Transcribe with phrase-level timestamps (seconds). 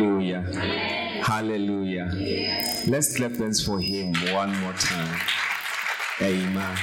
[0.00, 0.40] Hallelujah.
[1.22, 2.10] Hallelujah.
[2.86, 5.20] Let's clap hands for him one more time.
[6.22, 6.76] Amen.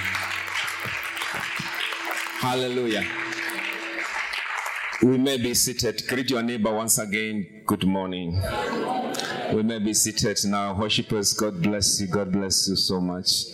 [2.40, 3.04] Hallelujah.
[5.02, 6.04] We may be seated.
[6.08, 7.64] Greet your neighbor once again.
[7.66, 8.40] Good morning.
[9.52, 10.76] We may be seated now.
[10.76, 12.06] Worshippers, God bless you.
[12.06, 13.46] God bless you so much.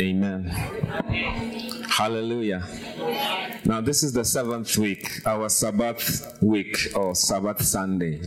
[0.00, 0.48] Amen.
[1.88, 2.64] Hallelujah.
[3.64, 8.22] Now, this is the seventh week, our Sabbath week or Sabbath Sunday.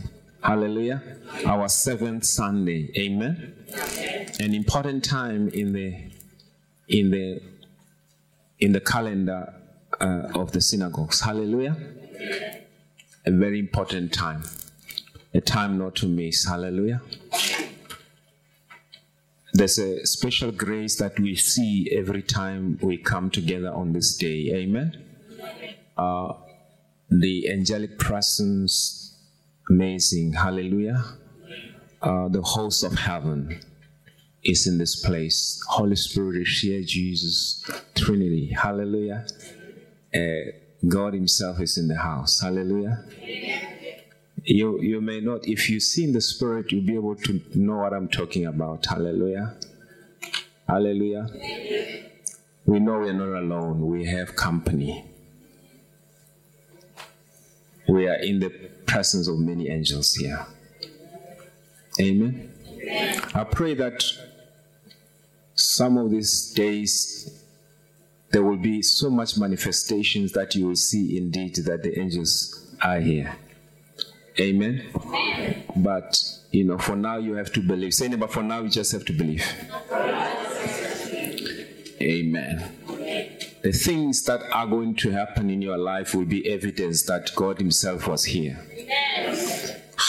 [0.46, 1.02] Hallelujah.
[1.44, 2.92] Our seventh Sunday.
[2.96, 3.52] Amen.
[4.38, 6.12] An important time in the
[6.86, 7.42] in the
[8.60, 9.52] in the calendar
[10.00, 11.20] uh, of the synagogues.
[11.20, 11.76] Hallelujah.
[13.26, 14.44] A very important time.
[15.34, 16.46] A time not to miss.
[16.46, 17.02] Hallelujah.
[19.52, 24.52] There's a special grace that we see every time we come together on this day.
[24.54, 25.02] Amen.
[25.96, 26.34] Uh,
[27.10, 29.05] the angelic presence,
[29.68, 30.32] amazing.
[30.32, 31.04] Hallelujah.
[32.02, 33.60] Uh, the host of heaven
[34.44, 35.60] is in this place.
[35.68, 37.64] Holy Spirit is here, Jesus,
[37.94, 38.52] Trinity.
[38.52, 39.26] Hallelujah.
[40.14, 40.52] Uh,
[40.88, 42.40] God Himself is in the house.
[42.40, 43.04] Hallelujah.
[44.44, 47.78] You, you may not, if you see in the Spirit, you'll be able to know
[47.78, 48.86] what I'm talking about.
[48.86, 49.56] Hallelujah.
[50.68, 51.26] Hallelujah.
[52.66, 55.04] We know we're not alone, we have company.
[57.88, 58.50] We are in the
[58.96, 60.46] presence of many angels here.
[62.00, 62.50] Amen.
[63.34, 64.02] I pray that
[65.54, 67.44] some of these days
[68.32, 72.98] there will be so much manifestations that you will see indeed that the angels are
[72.98, 73.36] here.
[74.40, 74.86] Amen.
[75.76, 76.18] But
[76.50, 77.92] you know, for now you have to believe.
[77.92, 79.44] Say but for now you just have to believe.
[82.00, 82.72] Amen.
[83.62, 87.58] The things that are going to happen in your life will be evidence that God
[87.58, 88.58] Himself was here.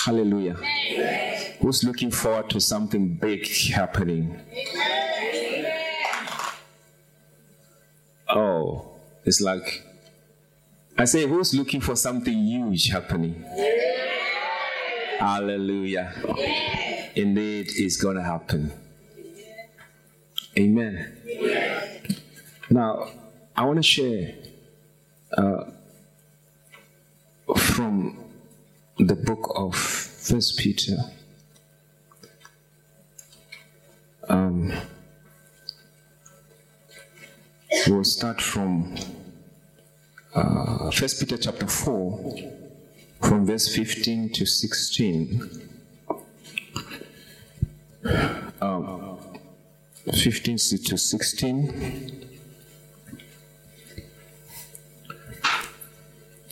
[0.05, 0.55] Hallelujah.
[1.59, 4.39] Who's looking forward to something big happening?
[8.29, 8.85] Oh,
[9.25, 9.83] it's like
[10.97, 13.45] I say, who's looking for something huge happening?
[15.19, 16.13] Hallelujah.
[17.15, 18.71] Indeed, it's going to happen.
[20.57, 21.17] Amen.
[22.69, 23.09] Now,
[23.55, 24.35] I want to share
[25.37, 25.65] uh,
[27.55, 28.26] from
[28.99, 30.97] the book of First Peter.
[34.27, 34.73] Um,
[37.87, 38.95] we'll start from
[40.33, 42.35] uh, First Peter chapter four,
[43.21, 45.41] from verse fifteen to sixteen.
[48.61, 49.17] Um,
[50.13, 52.27] 15 to 16.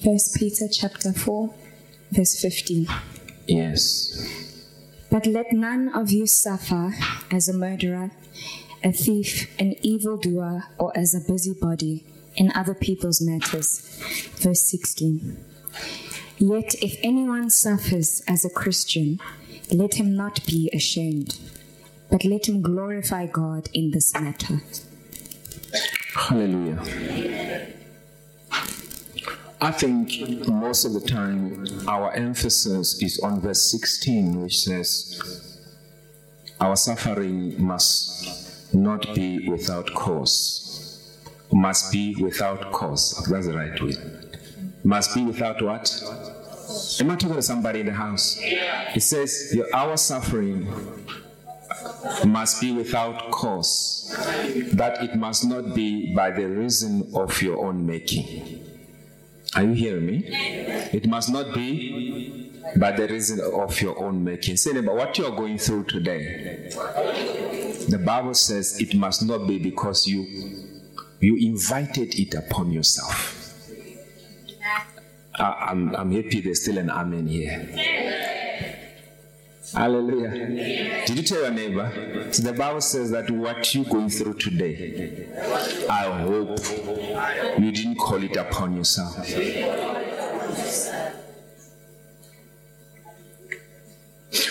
[0.03, 1.53] First Peter chapter 4,
[2.11, 2.87] verse 15.
[3.47, 4.17] Yes.
[5.11, 6.93] But let none of you suffer
[7.31, 8.11] as a murderer,
[8.83, 12.05] a thief, an evildoer, or as a busybody
[12.35, 13.81] in other people's matters.
[14.35, 15.37] Verse 16.
[16.37, 19.19] Yet if anyone suffers as a Christian,
[19.71, 21.39] let him not be ashamed,
[22.11, 24.61] but let him glorify God in this matter.
[26.13, 27.73] Hallelujah.
[29.61, 35.59] I think most of the time our emphasis is on verse 16, which says,
[36.59, 41.17] Our suffering must not be without cause.
[41.53, 43.25] Must be without cause.
[43.29, 43.93] That's the right way.
[44.83, 46.03] Must be without what?
[46.99, 48.37] Am I talking to somebody in the house?
[48.41, 50.67] It says, Our suffering
[52.25, 54.13] must be without cause,
[54.73, 58.64] that it must not be by the reason of your own making.
[59.55, 60.23] Are you hearing me?
[60.93, 64.57] It must not be by the reason of your own making.
[64.57, 66.69] Say, but what you are going through today,
[67.89, 70.25] the Bible says it must not be because you
[71.21, 73.41] you invited it upon yourself.
[75.35, 78.34] I, I'm, I'm happy there's still an amen here.
[79.73, 81.05] Hallelujah.
[81.05, 82.29] Did you tell your neighbor?
[82.31, 85.27] So the Bible says that what you're going through today,
[85.89, 86.59] I hope
[87.59, 89.15] you didn't call it upon yourself.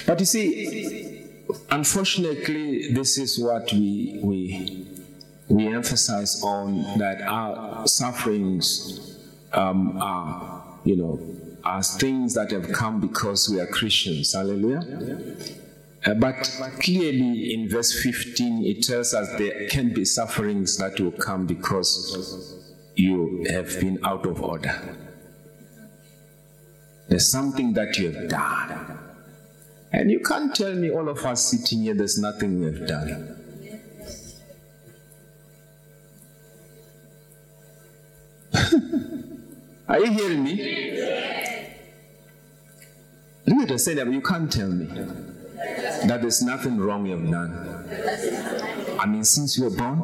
[0.06, 1.26] But you see,
[1.70, 4.86] unfortunately, this is what we we
[5.48, 9.18] we emphasize on that our sufferings
[9.52, 11.33] um, are, you know,
[11.64, 14.32] are things that have come because we are Christians.
[14.32, 15.36] Hallelujah.
[16.04, 16.44] Uh, but
[16.80, 22.74] clearly in verse 15, it tells us there can be sufferings that will come because
[22.94, 24.96] you have been out of order.
[27.08, 28.98] There's something that you have done
[29.92, 33.40] And you can't tell me all of us sitting here, there's nothing we have done.
[39.88, 40.54] Are you hearing me?
[43.46, 47.86] Look at the say that you can't tell me that there's nothing wrong you've done.
[48.98, 50.00] I mean, since you were born,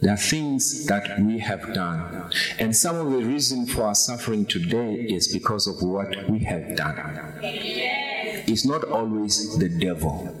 [0.00, 2.30] there are things that we have done.
[2.58, 6.76] And some of the reason for our suffering today is because of what we have
[6.76, 7.38] done.
[7.42, 10.36] It's not always the devil.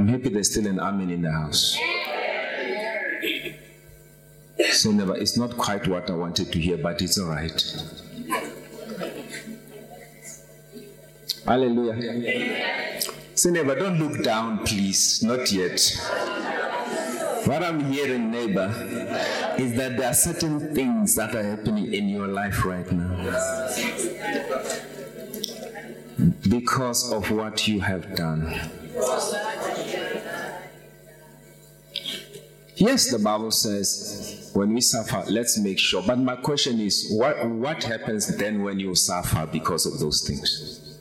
[0.00, 1.78] I'm happy there's still an amen in the house.
[4.72, 7.52] So never, it's not quite what I wanted to hear, but it's all right.
[11.44, 12.98] Hallelujah.
[13.34, 15.22] So neighbor, don't look down, please.
[15.22, 15.78] Not yet.
[17.44, 18.72] What I'm hearing, neighbor,
[19.58, 23.68] is that there are certain things that are happening in your life right now
[26.48, 28.46] because of what you have done.
[32.80, 36.02] Yes, the Bible says when we suffer, let's make sure.
[36.02, 40.98] But my question is, what, what happens then when you suffer because of those things?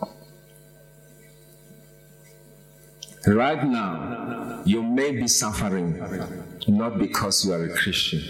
[3.25, 5.97] Right now, you may be suffering
[6.67, 8.23] not because you are a Christian.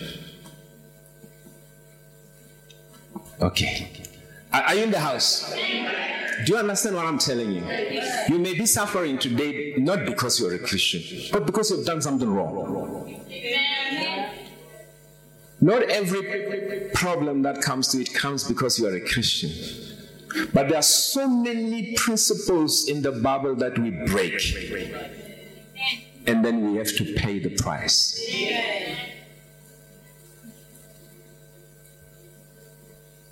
[3.42, 3.92] Okay.
[4.54, 5.52] Are you in the house?
[6.46, 7.64] Do you understand what I'm telling you?
[8.30, 12.30] You may be suffering today not because you're a Christian, but because you've done something
[12.30, 12.99] wrong.
[15.62, 19.52] Not every problem that comes to it comes because you are a Christian.
[20.54, 24.42] But there are so many principles in the Bible that we break.
[26.28, 28.20] And then we have to pay the price.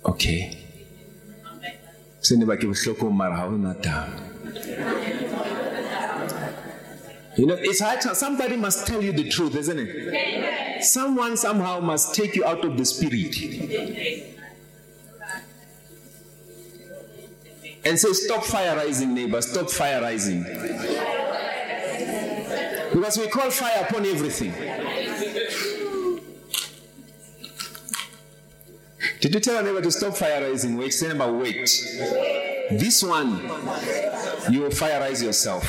[0.04, 0.58] Okay.
[2.20, 2.34] se
[7.38, 8.02] You know, it's hard.
[8.02, 10.82] Somebody must tell you the truth, isn't it?
[10.82, 13.36] Someone somehow must take you out of the spirit
[17.84, 20.42] and say, Stop fire rising, neighbor, stop fire rising.
[22.92, 24.52] Because we call fire upon everything.
[29.20, 30.76] Did you tell your neighbor to stop fire rising?
[30.76, 31.70] Wait, say wait.
[32.72, 33.40] This one,
[34.50, 35.64] you will fire rise yourself.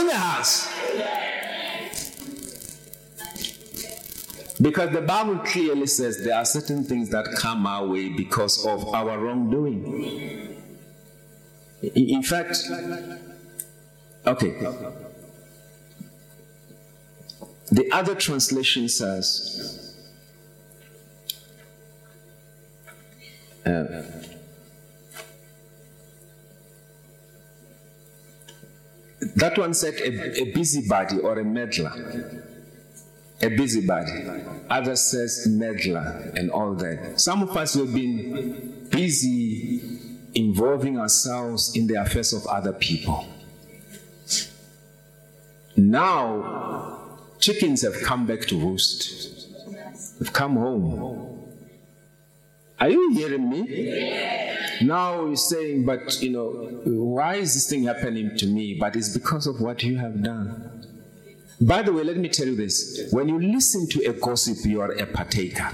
[0.00, 0.72] In the house?
[4.60, 8.94] Because the Bible clearly says there are certain things that come our way because of
[8.94, 10.56] our wrongdoing.
[11.82, 12.56] In fact,
[14.26, 14.58] okay.
[17.70, 19.94] The other translation says,
[23.66, 24.02] uh,
[29.34, 31.92] that one said a, a busybody or a meddler.
[33.42, 34.12] A busybody.
[34.70, 37.20] Others says meddler and all that.
[37.20, 39.82] Some of us have been busy
[40.34, 43.26] involving ourselves in the affairs of other people.
[45.76, 49.48] Now, chickens have come back to roost.
[50.18, 51.42] They've come home.
[52.80, 54.45] Are you hearing me?
[54.82, 56.50] Now you're saying, but you know,
[56.84, 58.74] why is this thing happening to me?
[58.78, 60.72] But it's because of what you have done.
[61.60, 64.80] By the way, let me tell you this when you listen to a gossip, you
[64.80, 65.70] are a partaker.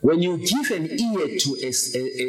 [0.00, 2.24] When you give an ear to a, a, a,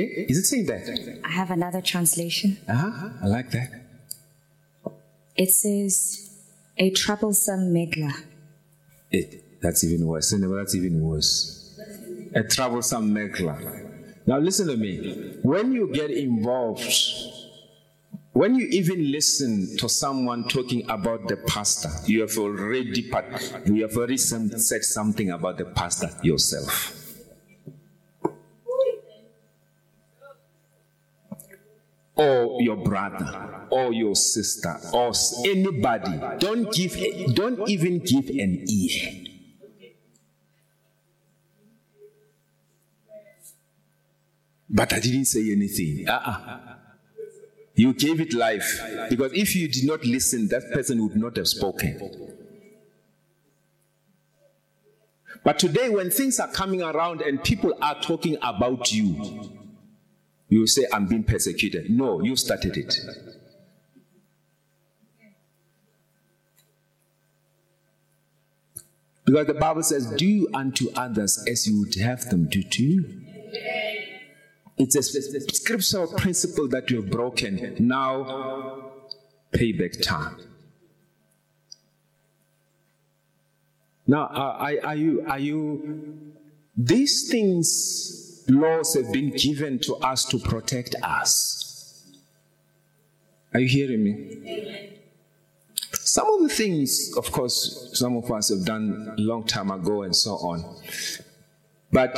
[0.00, 1.20] a is it saying that?
[1.24, 2.56] I have another translation.
[2.66, 3.70] Uh-huh, I like that.
[5.36, 6.30] It says,
[6.78, 8.14] a troublesome meddler.
[9.10, 10.30] It, that's even worse.
[10.30, 11.80] That's even worse.
[12.34, 13.84] A troublesome meddler.
[14.26, 15.38] Now listen to me.
[15.42, 16.84] When you get involved,
[18.32, 23.10] when you even listen to someone talking about the pastor, you have already
[23.64, 26.94] you have already said something about the pastor yourself.
[32.18, 35.12] or your brother or your sister or
[35.46, 36.96] anybody don't give
[37.34, 39.27] don't even give an ear
[44.70, 46.58] but i didn't say anything uh-uh.
[47.74, 51.48] you gave it life because if you did not listen that person would not have
[51.48, 52.34] spoken
[55.44, 59.58] but today when things are coming around and people are talking about you
[60.48, 61.90] You say, I'm being persecuted.
[61.90, 62.94] No, you started it.
[69.26, 73.20] Because the Bible says, Do unto others as you would have them do to you.
[74.78, 77.76] It's a scriptural principle that you have broken.
[77.80, 78.92] Now,
[79.52, 80.36] payback time.
[84.06, 86.32] Now, are, are, you, are you,
[86.76, 92.06] these things, laws have been given to us to protect us.
[93.52, 94.98] Are you hearing me?
[95.92, 100.02] Some of the things, of course, some of us have done a long time ago
[100.02, 100.76] and so on.
[101.90, 102.14] But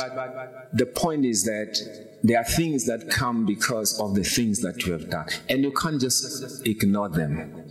[0.73, 1.77] the point is that
[2.23, 5.27] there are things that come because of the things that you have done.
[5.49, 7.63] And you can't just ignore them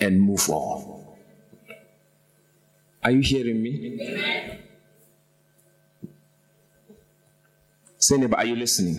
[0.00, 1.04] and move on.
[3.04, 4.58] Are you hearing me?
[7.98, 8.96] Say, neighbor, are you listening?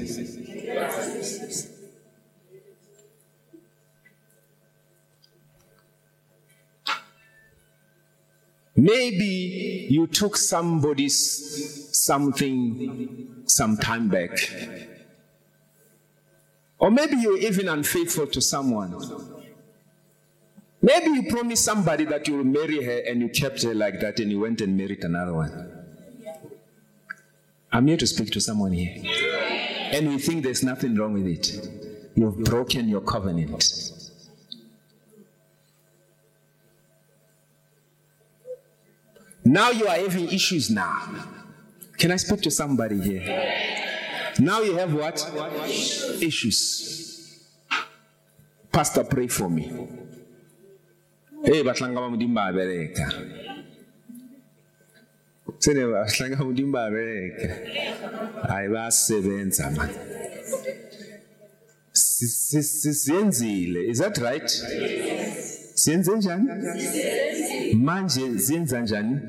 [8.78, 14.38] Maybe you took somebody's something some time back.
[16.78, 18.94] Or maybe you're even unfaithful to someone.
[20.80, 24.20] Maybe you promised somebody that you will marry her and you kept her like that
[24.20, 25.72] and you went and married another one.
[27.72, 29.02] I'm here to speak to someone here.
[29.92, 31.68] And we think there's nothing wrong with it.
[32.14, 33.92] You've broken your covenant.
[39.48, 41.08] Now you are having issues now.
[41.98, 43.24] Can I speak to somebody here?
[44.40, 45.18] Now you have what?
[46.22, 46.60] Issues.
[48.70, 49.72] Pastor, pray for me.
[51.46, 53.08] Hey, batlanga ba modimo ba bereka.
[55.60, 57.48] Sene batlanga ba modimo ba bereka.
[58.52, 59.90] Hayi basebenza man.
[61.94, 63.88] Siyenzile.
[63.88, 64.52] Is that right?
[65.78, 66.48] Siyenze njani?
[67.74, 69.20] Manje siyenza njani?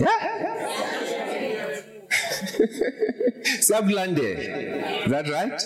[0.00, 0.14] Yeah.
[3.60, 4.40] Siyakulandela.
[5.04, 5.60] Is that right?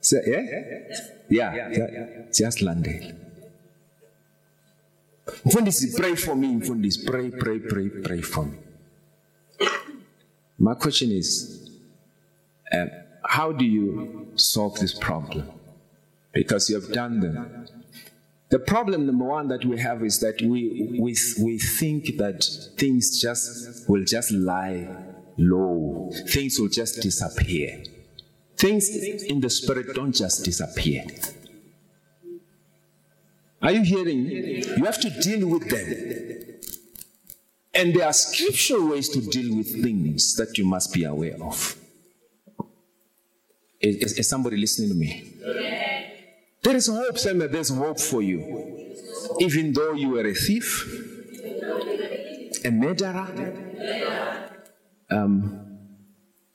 [0.00, 0.42] So, yeah?
[1.28, 2.08] Yeah, yeah.
[2.30, 3.12] Siyakulandela.
[5.44, 7.04] Mfundisi, pray for me, Mfundisi.
[7.06, 8.56] Pray, pray, pray, pray for me.
[10.58, 11.68] My question is
[12.72, 12.86] uh,
[13.24, 15.50] how do you solve this problem?
[16.32, 17.66] Because you have done them.
[18.48, 22.44] The problem, number one, that we have is that we, we, we think that
[22.76, 24.88] things just will just lie
[25.36, 27.82] low, things will just disappear.
[28.56, 28.88] Things
[29.24, 31.04] in the spirit don't just disappear.
[33.60, 34.26] Are you hearing?
[34.26, 36.60] You have to deal with them.
[37.74, 41.76] And there are scriptural ways to deal with things that you must be aware of.
[43.80, 45.85] Is, is somebody listening to me?
[46.66, 47.48] There is hope, Samuel.
[47.48, 48.42] There's hope for you.
[49.38, 50.82] Even though you were a thief,
[52.64, 53.28] a murderer,
[55.08, 55.78] um,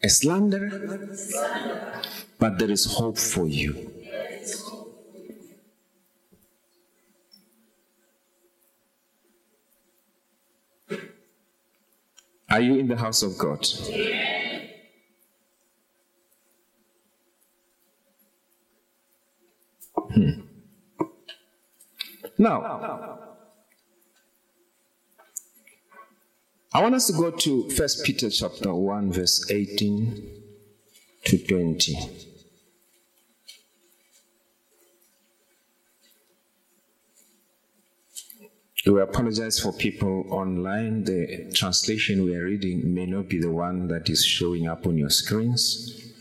[0.04, 1.08] a slanderer,
[2.38, 3.90] but there is hope for you.
[12.50, 13.66] Are you in the house of God?
[20.14, 20.42] Hmm.
[22.38, 22.62] Now,
[26.74, 30.42] I want us to go to First Peter chapter 1, verse 18
[31.26, 31.98] to 20.
[38.88, 41.04] We apologize for people online.
[41.04, 44.98] The translation we are reading may not be the one that is showing up on
[44.98, 46.14] your screens.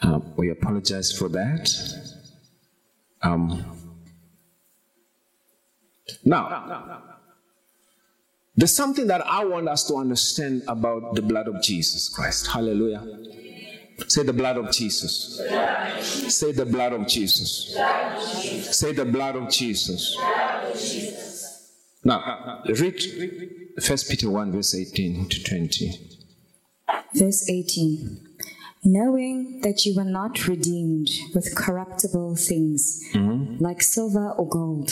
[0.00, 1.68] Um, we apologize for that.
[3.22, 3.64] Um,
[6.24, 7.02] now,
[8.56, 12.48] there's something that I want us to understand about the blood of Jesus Christ.
[12.48, 13.04] Hallelujah.
[14.06, 15.40] Say the blood of Jesus.
[16.00, 17.76] Say the blood of Jesus.
[18.76, 20.16] Say the blood of Jesus.
[22.04, 23.02] Now, read
[23.76, 26.18] 1 Peter 1, verse 18 to 20.
[27.14, 28.27] Verse 18
[28.84, 33.62] Knowing that you were not redeemed with corruptible things Mm-hmm.
[33.62, 34.90] like silver or gold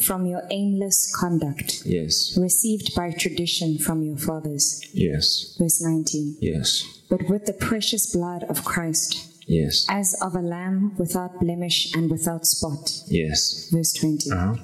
[0.00, 4.80] from your aimless conduct Yes, received by tradition from your fathers.
[4.92, 9.10] yes, Verse 19 yes, But with the precious blood of Christ,
[9.46, 13.02] yes, as of a lamb without blemish and without spot.
[13.08, 13.68] yes.
[13.72, 14.54] Verse 20 Uh-huh.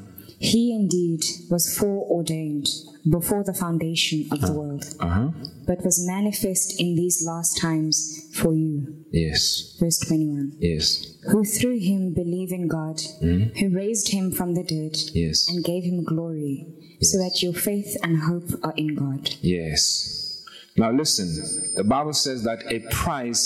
[0.53, 2.69] He indeed was foreordained
[3.09, 5.29] before the foundation of the world, Uh-huh.
[5.67, 7.95] but was manifest in these last times
[8.33, 9.05] for you.
[9.13, 9.77] Yes.
[9.81, 10.53] Verse 21.
[10.61, 11.15] Yes.
[11.31, 15.49] Who through him believe in God, who raised him from the dead Yes.
[15.49, 16.67] and gave him glory,
[17.03, 19.23] so that your faith and hope are in God.
[19.41, 20.45] Yes.
[20.77, 21.29] Now listen.
[21.77, 23.45] The Bible says that a price,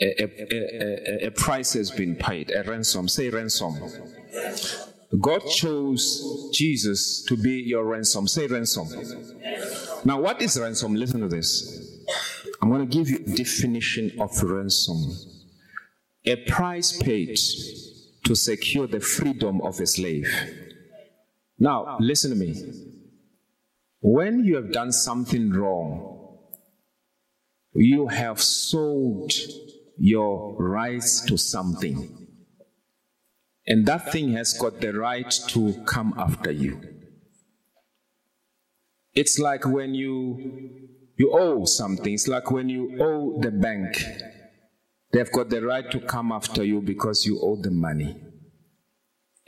[0.00, 0.26] a, a,
[1.24, 2.50] a, a price has been paid.
[2.50, 3.08] A ransom.
[3.08, 3.74] Say ransom.
[5.20, 8.26] God chose Jesus to be your ransom.
[8.26, 8.88] Say ransom.
[10.04, 10.94] Now, what is ransom?
[10.94, 12.02] Listen to this.
[12.60, 15.16] I'm going to give you a definition of ransom.
[16.24, 17.38] A price paid
[18.24, 20.28] to secure the freedom of a slave.
[21.58, 22.54] Now, listen to me.
[24.00, 26.38] When you have done something wrong,
[27.74, 29.32] you have sold
[29.98, 32.25] your rights to something.
[33.66, 36.80] And that thing has got the right to come after you.
[39.14, 42.12] It's like when you you owe something.
[42.12, 43.96] It's like when you owe the bank.
[45.12, 48.20] They've got the right to come after you because you owe them money.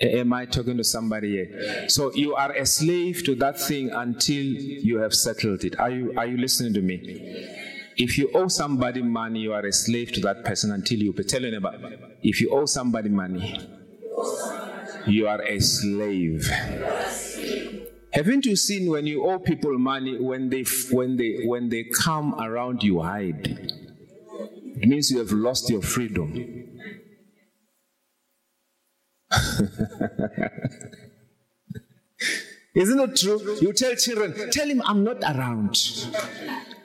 [0.00, 1.88] Am I talking to somebody here?
[1.88, 5.78] So you are a slave to that thing until you have settled it.
[5.78, 6.98] Are you are you listening to me?
[7.96, 11.24] If you owe somebody money, you are a slave to that person until you pay.
[11.24, 13.58] Tell neighbor, if you owe somebody money,
[15.06, 16.46] you are a slave.
[18.12, 22.34] Haven't you seen when you owe people money, when they when they when they come
[22.40, 23.46] around you hide?
[24.80, 26.64] It means you have lost your freedom.
[32.74, 33.56] Isn't it true?
[33.60, 35.76] You tell children, tell him I'm not around.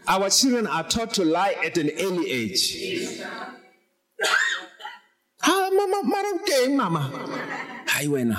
[0.07, 3.21] Our children are taught to lie at an early age.
[5.45, 7.01] Ah, mama, mara okay, mama.
[7.87, 8.37] Hi, wena.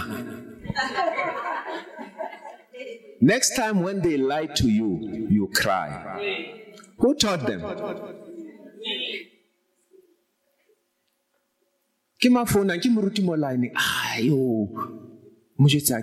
[3.20, 5.90] Next time when they lie to you, you cry.
[6.98, 7.62] Who taught them?
[12.24, 14.64] ke mafona ke moruti mo line ayo
[15.60, 16.00] mo jetsa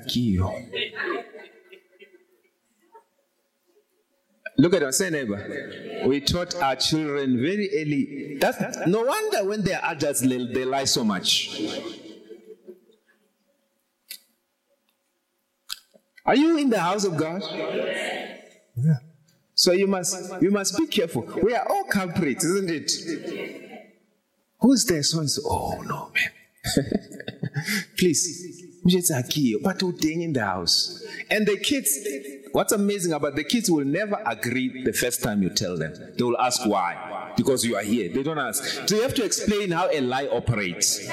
[4.61, 6.03] Look at us, say neighbor.
[6.05, 8.37] We taught our children very early.
[8.39, 11.59] That's no wonder when they're adults they, they lie so much.
[16.23, 17.41] Are you in the house of God?
[18.75, 18.97] Yeah.
[19.55, 21.23] So you must you must be careful.
[21.41, 22.91] We are all culprits, isn't it?
[24.59, 25.01] Who's there?
[25.01, 25.41] So and so.
[25.43, 26.85] Oh no, man.
[27.97, 28.70] Please.
[28.83, 31.05] But in the house.
[31.29, 31.99] And the kids,
[32.51, 35.93] what's amazing about the kids will never agree the first time you tell them.
[36.17, 37.33] They will ask why.
[37.37, 38.09] Because you are here.
[38.11, 38.87] They don't ask.
[38.87, 41.07] So you have to explain how a lie operates.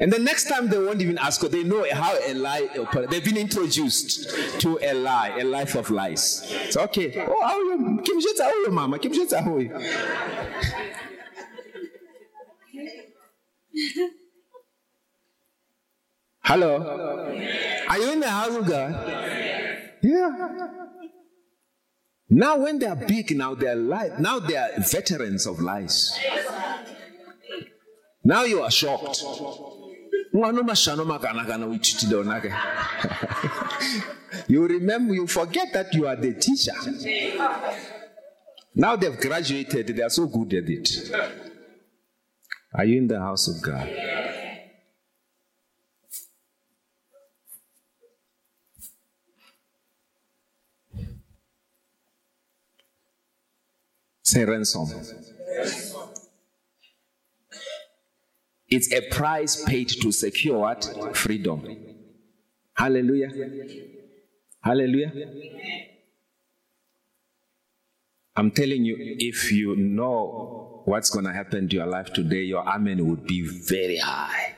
[0.00, 3.10] And the next time they won't even ask, they know how a lie operates.
[3.10, 6.54] They've been introduced to a lie, a life of lies.
[6.70, 7.26] So okay.
[7.26, 8.00] Oh, how you?
[8.04, 8.98] Kim Jeta, how you, mama?
[8.98, 9.74] Kim Jeta, how you?
[16.40, 16.76] Hello.
[17.88, 18.92] Are you in the house of God?
[20.02, 20.30] Yeah.
[22.30, 24.18] Now, when they are big, now they are life.
[24.18, 26.18] Now they are veterans of lies.
[28.24, 29.22] Now you are shocked.
[34.46, 36.72] You remember, you forget that you are the teacher.
[38.74, 41.47] Now they've graduated, they are so good at it.
[42.74, 43.88] Are you in the house of God?
[54.22, 54.88] Say ransom.
[58.68, 61.16] It's a price paid to secure what?
[61.16, 61.64] Freedom.
[62.74, 63.30] Hallelujah.
[64.60, 65.12] Hallelujah.
[68.36, 72.66] I'm telling you, if you know what's going to happen to your life today, your
[72.66, 74.54] amen would be very high.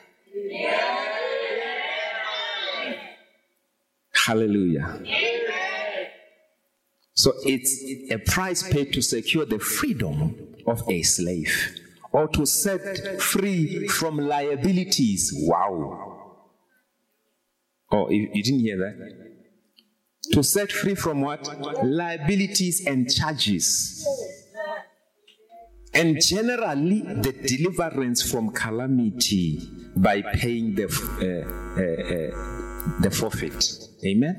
[4.14, 5.02] Hallelujah.
[7.14, 11.76] So it's a price paid to secure the freedom of a slave
[12.12, 15.32] or to set free from liabilities.
[15.36, 16.36] Wow.
[17.90, 20.32] Oh, you didn't hear that?
[20.32, 21.48] To set free from what?
[21.84, 24.06] Liabilities and charges.
[25.92, 29.60] And generally, the deliverance from calamity
[29.96, 33.64] by paying the, uh, uh, uh, the forfeit.
[34.04, 34.36] Amen?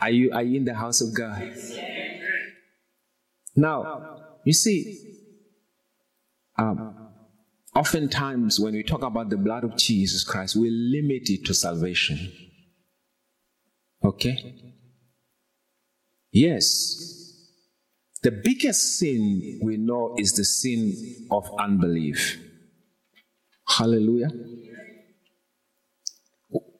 [0.00, 1.52] Are you, are you in the house of God?
[3.56, 5.08] Now, you see,
[6.58, 7.08] Um,
[7.74, 12.30] oftentimes, when we talk about the blood of Jesus Christ, we limit it to salvation.
[14.04, 14.36] Okay?
[16.30, 17.21] Yes.
[18.22, 22.40] The biggest sin we know is the sin of unbelief.
[23.66, 24.30] Hallelujah.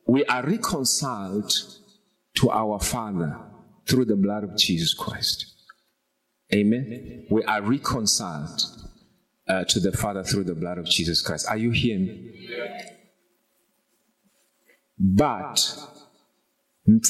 [0.06, 1.52] We are reconciled
[2.34, 3.38] to our Father
[3.88, 5.46] through the blood of Jesus Christ.
[6.54, 7.26] Amen.
[7.30, 8.60] We are reconciled
[9.48, 11.46] uh, to the Father through the blood of Jesus Christ.
[11.48, 12.50] Are you hearing me?
[14.98, 15.76] But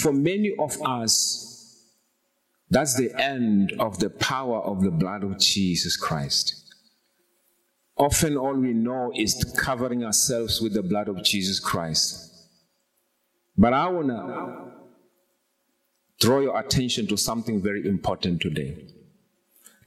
[0.01, 1.52] for many of us,
[2.73, 6.59] that's the end of the power of the blood of Jesus Christ.
[7.99, 12.31] Often, all we know is covering ourselves with the blood of Jesus Christ.
[13.59, 14.73] But I want to
[16.19, 18.89] draw your attention to something very important today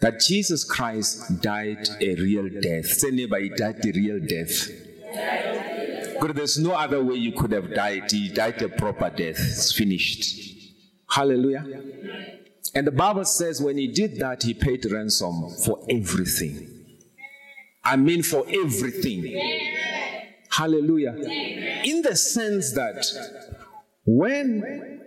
[0.01, 2.85] that Jesus Christ died a real death.
[2.85, 4.69] Say, neighbor, he died a real death.
[6.13, 8.11] Because there's no other way you could have died.
[8.11, 9.39] He died a proper death.
[9.39, 10.39] It's finished.
[11.09, 11.65] Hallelujah.
[12.73, 16.71] And the Bible says when he did that, he paid ransom for everything.
[17.83, 19.23] I mean, for everything.
[20.49, 21.13] Hallelujah.
[21.83, 23.05] In the sense that
[24.05, 25.01] when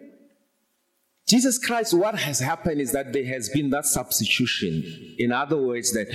[1.29, 5.17] Jesus Christ, what has happened is that there has been that substitution.
[5.19, 6.09] In other words, that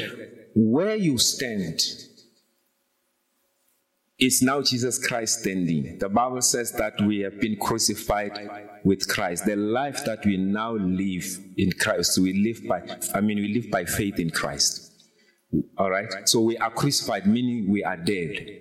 [0.56, 1.82] where you stand
[4.24, 5.98] is now Jesus Christ standing.
[6.00, 9.46] The Bible says that we have been crucified with Christ.
[9.46, 11.26] The life that we now live
[11.58, 12.82] in Christ, we live by,
[13.14, 14.92] I mean, we live by faith in Christ.
[15.78, 16.08] All right?
[16.28, 18.60] So we are crucified, meaning we are dead.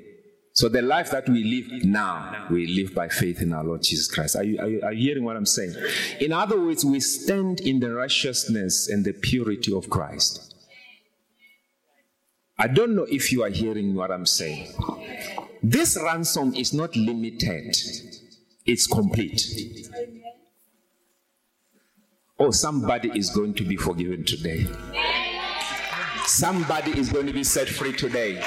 [0.54, 4.12] So the life that we live now, we live by faith in our Lord Jesus
[4.12, 4.36] Christ.
[4.36, 5.74] Are you, are you, are you hearing what I'm saying?
[6.20, 10.51] In other words, we stand in the righteousness and the purity of Christ.
[12.62, 14.72] I don't know if you are hearing what I'm saying.
[15.64, 17.76] This ransom is not limited,
[18.64, 19.44] it's complete.
[22.38, 24.68] Oh, somebody is going to be forgiven today.
[26.26, 28.40] Somebody is going to be set free today.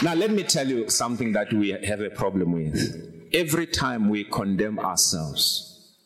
[0.00, 3.28] Now, let me tell you something that we have a problem with.
[3.32, 5.96] Every time we condemn ourselves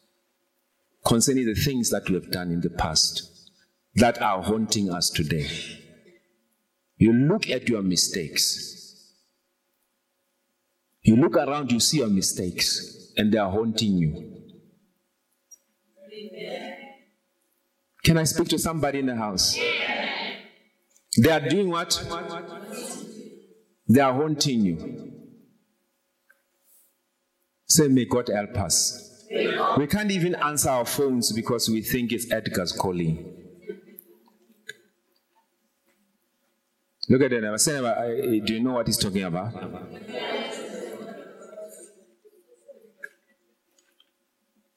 [1.05, 3.51] concerning the things that we have done in the past
[3.97, 5.49] that are haunting us today,
[6.99, 9.15] you look at your mistakes.
[11.03, 14.35] You look around, you see your mistakes, and they are haunting you.
[18.05, 19.59] Can I speak to somebody in the house?
[21.23, 22.05] They are doing what?
[23.89, 25.13] They are haunting you.
[27.67, 29.27] Say, may God help us.
[29.77, 33.28] We can't even answer our phones because we think it's Edgars calling.
[37.09, 37.61] Look at it.
[37.61, 39.55] Say, do you know what he's talking about?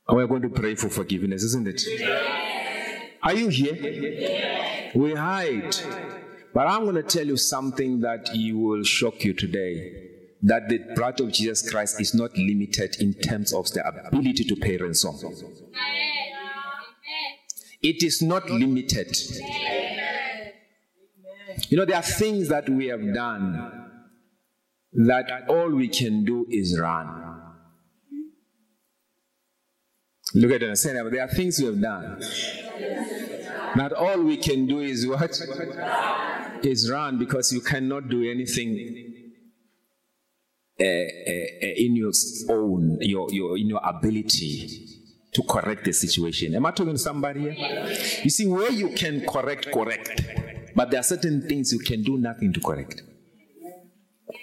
[0.08, 1.84] We're going to pray for forgiveness, isn't it?
[3.24, 4.92] Are you here?
[4.96, 5.76] We hide.
[6.54, 10.10] But I'm going to tell you something that you will shock you today.
[10.44, 14.56] That the blood of Jesus Christ is not limited in terms of the ability to
[14.56, 15.16] pay ransom.
[17.82, 19.16] It is not limited.
[21.72, 23.72] You know, there are things that we have done
[24.92, 27.08] that all we can do is run.
[30.36, 32.20] Look at it and say, there are things we have done.
[33.78, 35.32] that all we can do is what?
[36.62, 39.32] Is run because you cannot do anything
[40.78, 42.12] uh, uh, in your
[42.50, 44.88] own, your, your, in your ability
[45.32, 46.54] to correct the situation.
[46.54, 47.96] Am I talking to somebody here?
[48.24, 50.22] You see, where you can correct, correct.
[50.76, 53.04] But there are certain things you can do nothing to correct.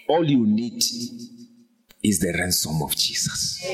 [0.08, 0.82] All you need
[2.02, 3.64] is the ransom of Jesus.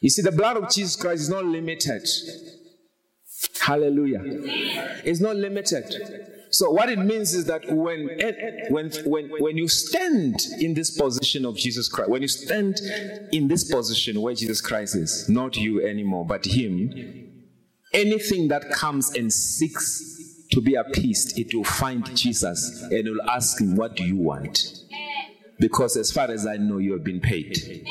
[0.00, 2.08] You see, the blood of Jesus Christ is not limited.
[3.60, 4.22] Hallelujah.
[5.04, 5.84] It's not limited.
[6.50, 8.10] So what it means is that when,
[8.68, 12.78] when, when, when you stand in this position of Jesus Christ, when you stand
[13.32, 17.21] in this position where Jesus Christ is, not you anymore, but Him,
[17.92, 23.60] anything that comes and seeks to be appeased, it will find Jesus and will ask
[23.60, 24.82] Him, What do you want?
[25.58, 27.86] Because as far as I know, you have been paid.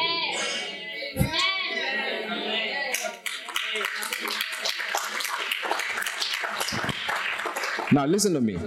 [7.94, 8.58] Now, listen to me.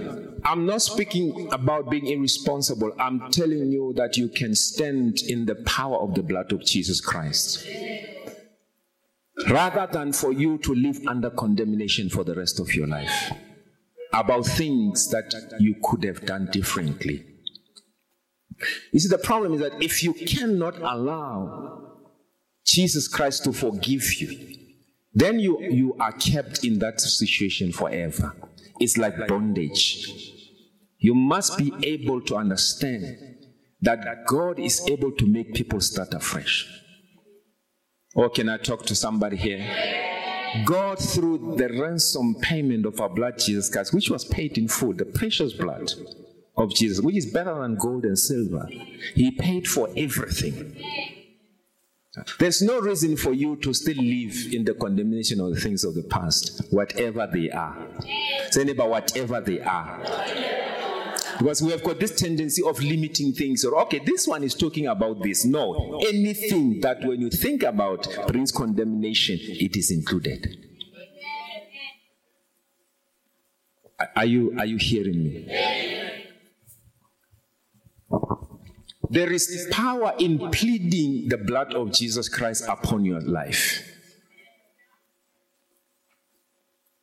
[0.43, 2.91] I'm not speaking about being irresponsible.
[2.99, 7.01] I'm telling you that you can stand in the power of the blood of Jesus
[7.01, 7.65] Christ.
[9.49, 13.31] Rather than for you to live under condemnation for the rest of your life.
[14.19, 17.25] about things that you could have done differently.
[18.93, 21.91] You see, the problem is that if you cannot allow
[22.65, 24.57] Jesus Christ to forgive you,
[25.13, 28.33] then you, you are kept in that situation forever.
[28.79, 30.09] It's like bondage.
[30.97, 33.17] You must be able to understand
[33.81, 36.67] that God is able to make people start afresh.
[38.15, 39.59] Or can I talk to somebody here?
[40.65, 44.93] God, through the ransom payment of our blood, Jesus Christ, which was paid in full,
[44.93, 45.91] the precious blood
[46.55, 48.67] of Jesus, which is better than gold and silver,
[49.13, 50.77] He paid for everything.
[52.39, 55.95] There's no reason for you to still live in the condemnation of the things of
[55.95, 57.85] the past, whatever they are.
[58.51, 59.99] Say, neighbor, whatever they are.
[61.37, 63.65] Because we have got this tendency of limiting things.
[63.65, 65.45] Or, okay, this one is talking about this.
[65.45, 70.57] No, anything that when you think about brings condemnation, it is included.
[74.15, 75.47] Are you, are you hearing me?
[79.09, 83.91] There is power in pleading the blood of Jesus Christ upon your life.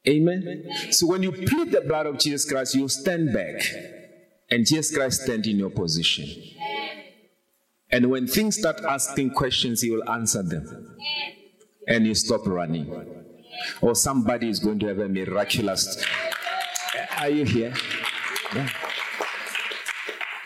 [0.07, 0.65] Amen.
[0.91, 3.63] So when you plead the blood of Jesus Christ, you stand back
[4.53, 6.29] and Jesus Christ stand in your position.
[7.91, 10.99] And when things start asking questions, he will answer them.
[11.89, 13.25] And you stop running.
[13.81, 16.05] Or somebody is going to have a miraculous.
[17.19, 17.73] Are you here?
[18.55, 18.69] Yeah.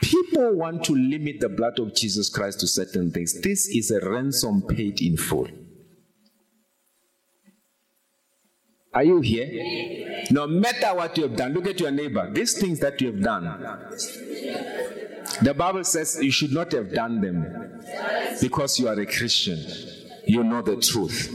[0.00, 3.40] People want to limit the blood of Jesus Christ to certain things.
[3.40, 5.48] This is a ransom paid in full.
[8.94, 10.15] Are you here?
[10.30, 12.30] No matter what you have done, look at your neighbor.
[12.32, 13.44] These things that you have done,
[15.42, 17.80] the Bible says you should not have done them
[18.40, 19.58] because you are a Christian.
[20.26, 21.30] You know the truth.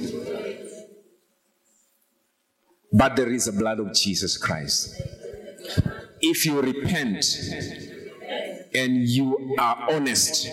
[2.92, 5.02] But there is a blood of Jesus Christ.
[6.20, 7.26] If you repent,
[8.74, 10.48] and you are honest,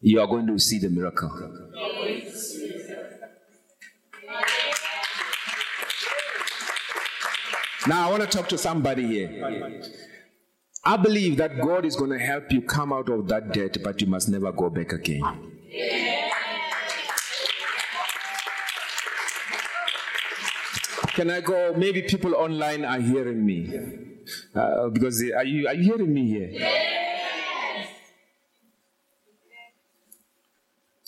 [0.00, 1.30] you are going to see the miracle.
[7.86, 9.90] Now, I want to talk to somebody here.
[10.84, 14.00] I believe that God is going to help you come out of that debt, but
[14.00, 15.22] you must never go back again.
[21.14, 21.74] Can I go?
[21.76, 23.74] Maybe people online are hearing me.
[24.54, 26.52] Uh, because are you are you hearing me here?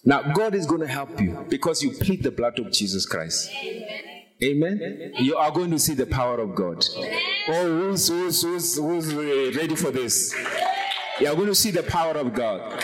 [0.04, 3.50] Now God is going to help you because you plead the blood of Jesus Christ.
[3.64, 4.11] Amen.
[4.42, 5.12] Amen.
[5.20, 6.84] You are going to see the power of God.
[7.48, 10.34] Oh, who's, who's, who's, who's ready for this?
[11.20, 12.82] You are going to see the power of God.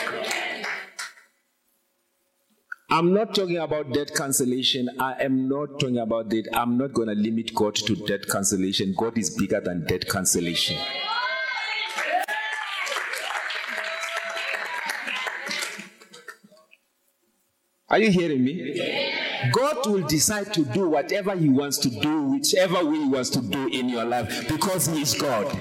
[2.90, 4.88] I'm not talking about debt cancellation.
[5.00, 6.48] I am not talking about that.
[6.54, 8.94] I'm not going to limit God to debt cancellation.
[8.96, 10.78] God is bigger than debt cancellation.
[17.90, 19.17] Are you hearing me?
[19.52, 23.40] God will decide to do whatever He wants to do, whichever way He wants to
[23.40, 25.56] do in your life, because He is God.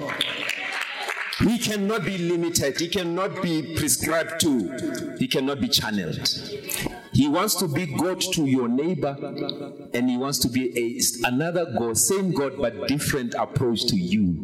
[1.40, 2.80] He cannot be limited.
[2.80, 5.16] He cannot be prescribed to.
[5.20, 6.28] He cannot be channeled.
[7.14, 9.16] He wants to be God to your neighbor,
[9.94, 14.44] and he wants to be a, another God, same God, but different approach to you.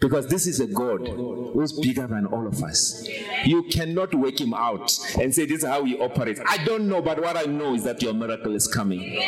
[0.00, 3.06] Because this is a God who's bigger than all of us.
[3.44, 6.40] You cannot wake him out and say, This is how he operates.
[6.48, 9.22] I don't know, but what I know is that your miracle is coming.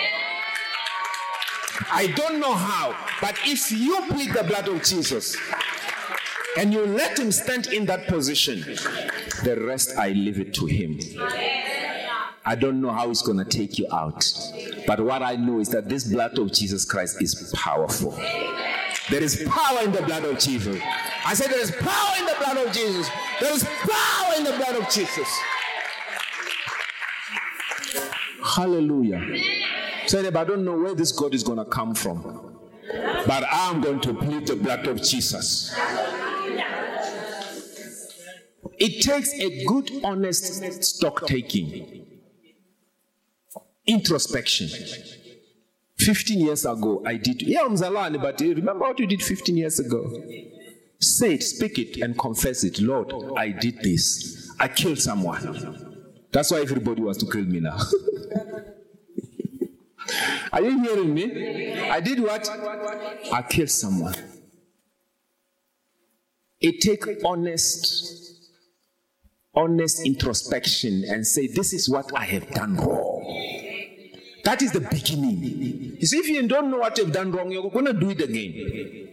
[1.90, 5.36] I don't know how, but if you plead the blood of Jesus,
[6.56, 8.60] and you let him stand in that position,
[9.44, 10.98] the rest I leave it to him.
[12.44, 14.28] I don't know how he's going to take you out.
[14.86, 18.12] But what I know is that this blood of Jesus Christ is powerful.
[19.10, 20.80] There is power in the blood of Jesus.
[21.24, 23.08] I said there is power in the blood of Jesus.
[23.40, 25.28] There is power in the blood of Jesus.
[28.44, 29.20] Hallelujah.
[30.06, 32.58] Say, but I don't know where this God is going to come from.
[33.26, 35.74] But I'm going to plead the blood of Jesus.
[38.78, 42.06] It takes a good, honest stock taking,
[43.86, 44.68] introspection.
[45.98, 47.42] 15 years ago, I did.
[47.42, 50.22] Yeah, Mzalani, but remember what you did 15 years ago?
[51.00, 52.80] Say it, speak it, and confess it.
[52.80, 54.52] Lord, I did this.
[54.58, 55.88] I killed someone.
[56.32, 57.78] That's why everybody wants to kill me now.
[60.52, 61.80] Are you hearing me?
[61.80, 62.48] I did what?
[63.32, 64.14] I killed someone.
[66.60, 68.22] It takes honest
[69.54, 73.51] honest introspection and say, This is what I have done wrong.
[74.44, 75.96] That is the beginning.
[75.98, 78.20] You see, if you don't know what you've done wrong, you're going to do it
[78.22, 79.08] again.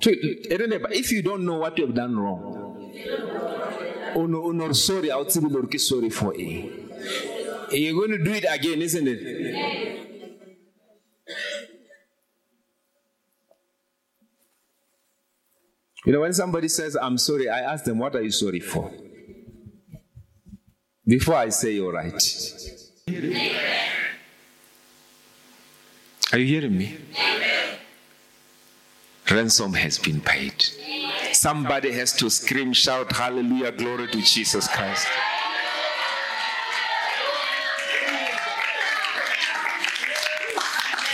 [0.00, 0.14] So, eh,
[0.50, 2.92] eh, if you don't know what you've done wrong,
[4.74, 6.40] sorry, I'll sorry for it.
[7.72, 10.00] Eh, you're going to do it again, isn't it?
[16.06, 18.92] You know, when somebody says, I'm sorry, I ask them, What are you sorry for?
[21.06, 22.22] Before I say you're right.
[26.34, 26.96] Are you hearing me?
[29.30, 30.64] Ransom has been paid.
[31.32, 35.06] Somebody has to scream, shout, Hallelujah, glory to Jesus Christ.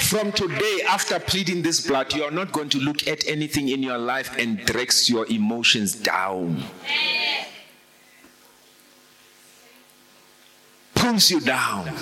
[0.09, 3.83] From today, after pleading this blood, you are not going to look at anything in
[3.83, 6.63] your life and drags your emotions down.
[10.95, 11.93] Pulls you down,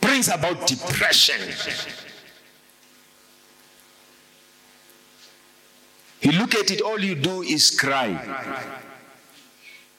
[0.00, 1.36] brings about depression.
[6.20, 8.10] You look at it, all you do is cry.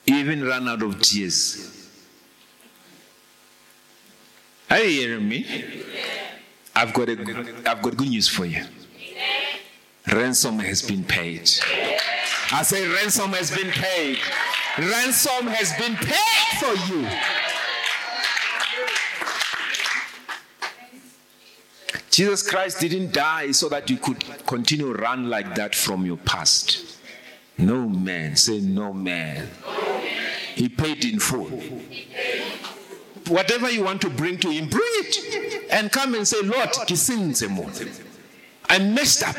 [0.05, 1.89] You even run out of tears.
[4.69, 5.45] Are you hearing me?
[6.75, 7.19] I've got, a,
[7.65, 8.63] I've got good news for you.
[10.11, 11.49] Ransom has been paid.
[12.53, 14.17] I say, ransom has been paid.
[14.77, 17.07] Ransom has been paid for you.
[22.11, 26.97] Jesus Christ didn't die so that you could continue run like that from your past.
[27.57, 28.35] No man.
[28.35, 29.49] Say no man.
[30.55, 31.49] He paid in full.
[33.27, 36.69] Whatever you want to bring to him, bring it and come and say, Lord,
[38.69, 39.35] I messed up.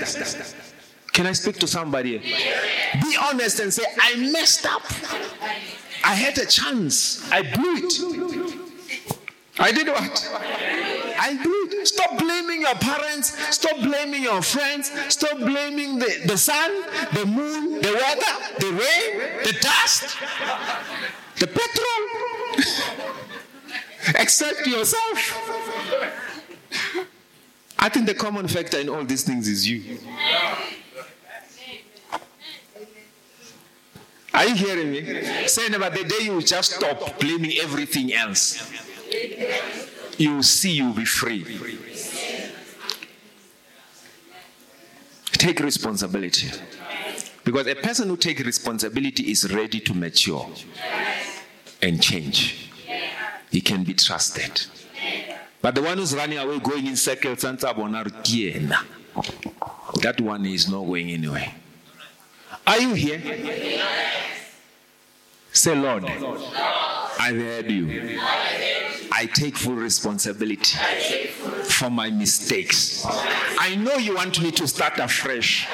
[1.12, 2.18] Can I speak to somebody?
[2.18, 4.82] Be honest and say, I messed up.
[6.04, 7.30] I had a chance.
[7.30, 8.58] I blew it.
[9.58, 10.61] I did what?
[11.24, 11.86] I it.
[11.86, 13.38] Stop blaming your parents.
[13.54, 14.90] Stop blaming your friends.
[15.08, 16.82] Stop blaming the, the sun,
[17.14, 20.16] the moon, the weather, the rain, the dust,
[21.38, 22.02] the petrol.
[24.20, 25.38] Accept yourself.
[27.78, 29.98] I think the common factor in all these things is you.
[34.34, 35.46] Are you hearing me?
[35.46, 38.72] Saying about the day you just stop blaming everything else,
[40.18, 41.44] you see you'll be free.
[45.32, 46.50] Take responsibility.
[47.44, 50.48] Because a person who takes responsibility is ready to mature
[51.82, 52.70] and change.
[53.50, 54.66] He can be trusted.
[55.60, 57.76] But the one who's running away, going in circles, that
[60.20, 61.54] one is not going anywhere.
[62.66, 63.20] Are you here?
[65.52, 68.18] Say, Lord, I've heard you.
[69.14, 70.78] I take full responsibility
[71.64, 73.04] for my mistakes.
[73.58, 75.68] I know you want me to start afresh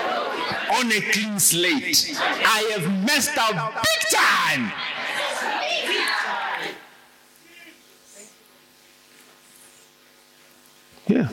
[0.75, 2.19] on a clean slate.
[2.19, 4.73] I have messed up big time.
[11.07, 11.29] Yeah.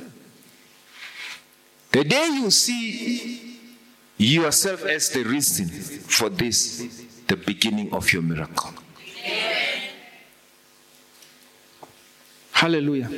[1.92, 3.60] The day you see
[4.18, 8.74] yourself as the reason for this, the beginning of your miracle.
[12.56, 13.10] Hallelujah.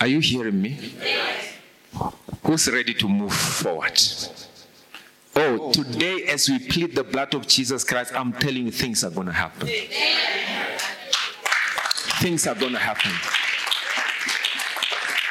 [0.00, 0.94] Are you hearing me?
[2.42, 4.00] Who's ready to move forward?
[5.36, 9.10] Oh, today, as we plead the blood of Jesus Christ, I'm telling you, things are
[9.10, 9.68] going to happen.
[12.22, 13.10] Things are going to happen.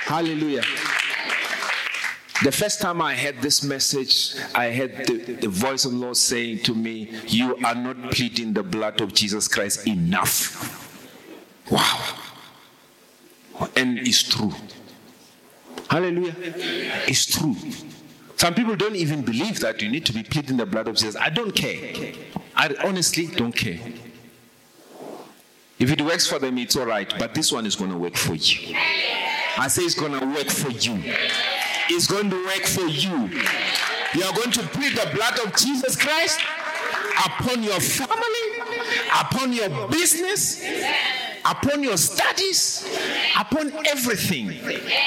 [0.05, 0.63] Hallelujah.
[2.43, 6.17] The first time I heard this message, I heard the, the, voice of the Lord
[6.17, 10.69] saying to me, You are not pleading the blood of Jesus Christ enough.
[11.71, 12.19] Wow.
[14.13, 14.53] It's true.
[15.89, 16.35] Hallelujah.
[17.07, 17.55] It's true.
[18.35, 21.15] Some people don't even believe that you need to be pleading the blood of Jesus.
[21.15, 22.13] I don't care.
[22.55, 23.79] I honestly don't care.
[25.79, 27.11] If it works for them, it's all right.
[27.17, 28.75] But this one is going to work for you.
[29.57, 31.01] I say it's going to work for you.
[31.89, 33.41] It's going to work for you.
[34.13, 36.39] You are going to plead the blood of Jesus Christ
[37.25, 38.77] upon your family,
[39.19, 40.61] upon your business,
[41.45, 42.87] upon your studies,
[43.37, 44.53] upon everything.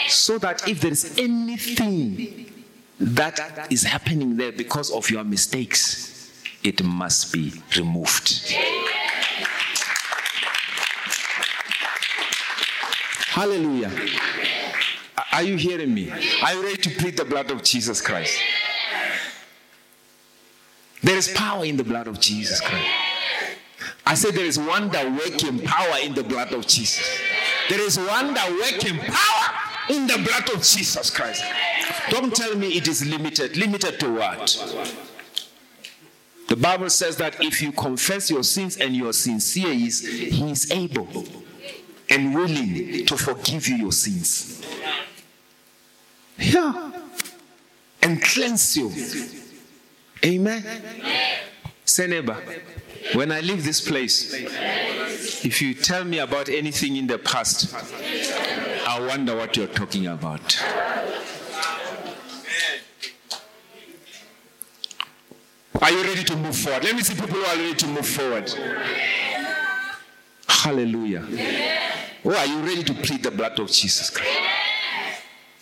[0.09, 2.53] So that if there is anything
[2.99, 6.32] that is happening there because of your mistakes,
[6.62, 8.53] it must be removed.
[13.28, 13.91] Hallelujah.
[15.32, 16.11] Are you hearing me?
[16.43, 18.41] Are you ready to plead the blood of Jesus Christ?
[21.03, 23.05] There is power in the blood of Jesus Christ.
[24.07, 27.20] I said there is one wonder working power in the blood of Jesus.
[27.68, 29.54] There is one wonder working power
[29.90, 31.42] in the blood of Jesus Christ.
[32.11, 33.57] Don't tell me it is limited.
[33.57, 34.57] Limited to what?
[36.48, 40.07] The Bible says that if you confess your sins and you are sincere, he is,
[40.07, 41.09] he is able
[42.09, 44.64] and willing to forgive you your sins.
[46.38, 46.92] Yeah.
[48.02, 48.92] And cleanse you.
[50.24, 50.64] Amen.
[51.87, 52.37] Say neighbor,
[53.14, 54.34] when I leave this place,
[55.45, 57.72] if you tell me about anything in the past,
[58.87, 60.62] I wonder what you're talking about.
[65.80, 66.82] Are you ready to move forward?
[66.82, 68.53] Let me see people who are ready to move forward.
[70.49, 71.24] Hallelujah.
[72.24, 74.45] Oh, are you ready to plead the blood of Jesus Christ?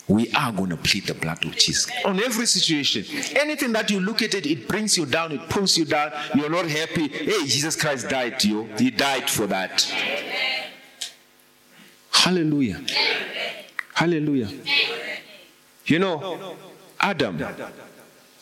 [0.07, 3.05] We are going to plead the blood of Jesus on every situation.
[3.36, 6.12] Anything that you look at it, it brings you down, it pulls you down.
[6.34, 7.09] You're not happy.
[7.09, 8.68] Hey, Jesus Christ died you.
[8.76, 9.82] He died for that.
[12.11, 12.82] Hallelujah.
[13.94, 14.50] Hallelujah.
[15.86, 16.57] You know,
[17.00, 17.42] Adam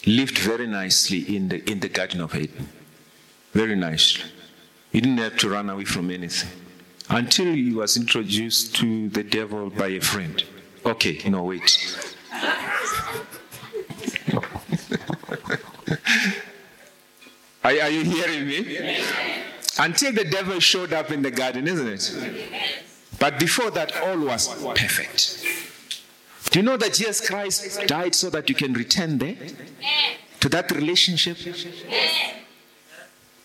[0.07, 2.69] lived very nicely in the in the Garden of Eden.
[3.53, 4.25] Very nicely.
[4.91, 6.51] He didn't have to run away from anything
[7.09, 10.43] until he was introduced to the devil by a friend.
[10.85, 11.97] Okay, no, wait.
[17.63, 19.01] are, are you hearing me?
[19.79, 22.13] Until the devil showed up in the garden, isn't it?
[23.19, 25.47] But before that, all was perfect.
[26.51, 29.37] Do you know that Jesus Christ died so that you can return there?
[30.41, 31.39] To that relationship?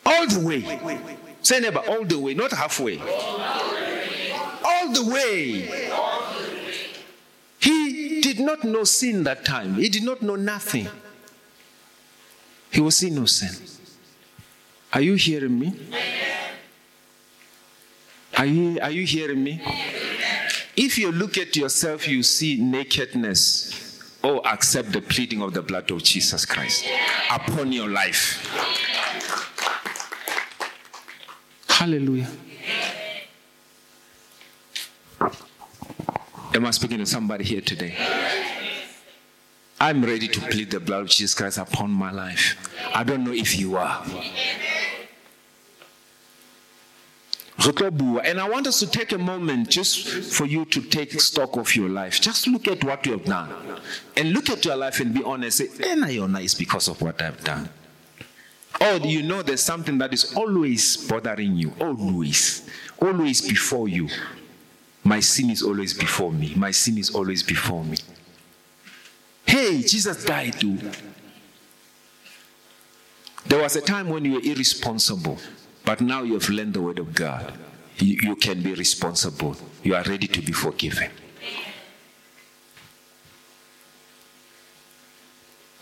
[0.06, 0.80] All the way.
[1.42, 3.00] Say neighbor, all the way, not halfway.
[3.00, 5.90] All the way.
[8.22, 9.76] Did not know sin that time.
[9.76, 10.88] He did not know nothing.
[12.72, 13.80] He was innocent.
[14.94, 15.74] Are you hearing me?
[18.38, 19.62] Are you, are you hearing me?
[20.76, 24.20] If you look at yourself, you see nakedness.
[24.24, 26.86] Oh, accept the pleading of the blood of Jesus Christ
[27.32, 28.44] upon your life.
[31.68, 32.28] Hallelujah.
[36.54, 37.96] Am I speaking to somebody here today?
[39.80, 42.56] I'm ready to plead the blood of Jesus Christ upon my life.
[42.96, 44.04] I don't know if you are.
[47.60, 51.76] And I want us to take a moment just for you to take stock of
[51.76, 52.22] your life.
[52.22, 53.50] Just look at what you have done.
[54.16, 55.58] And look at your life and be honest.
[55.58, 57.70] Say, Enayona is because of what I've done.
[58.80, 61.74] Or do you know there's something that is always bothering you.
[61.80, 62.68] Always.
[63.02, 64.08] Always before you.
[65.08, 66.54] My sin is always before me.
[66.58, 67.98] My sin is always before me.
[69.46, 70.78] Hey, Jesus died too.
[73.46, 75.38] There was a time when you were irresponsible.
[75.86, 77.54] But now you have learned the word of God.
[78.00, 79.56] You, you can be responsible.
[79.82, 81.10] You are ready to be forgiven.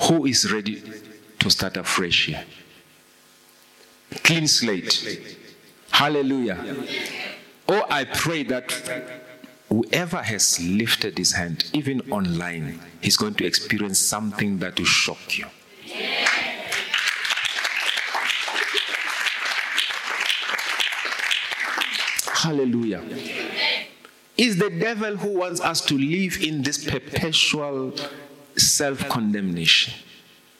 [0.03, 0.83] Who is ready
[1.39, 2.45] to start afresh here?
[4.23, 5.35] Clean slate.
[5.89, 6.63] Hallelujah.
[7.67, 8.71] Oh, I pray that
[9.69, 15.37] whoever has lifted his hand, even online, he's going to experience something that will shock
[15.37, 15.45] you.
[22.33, 23.01] Hallelujah.
[24.37, 27.93] Is the devil who wants us to live in this perpetual
[28.57, 29.93] self condemnation.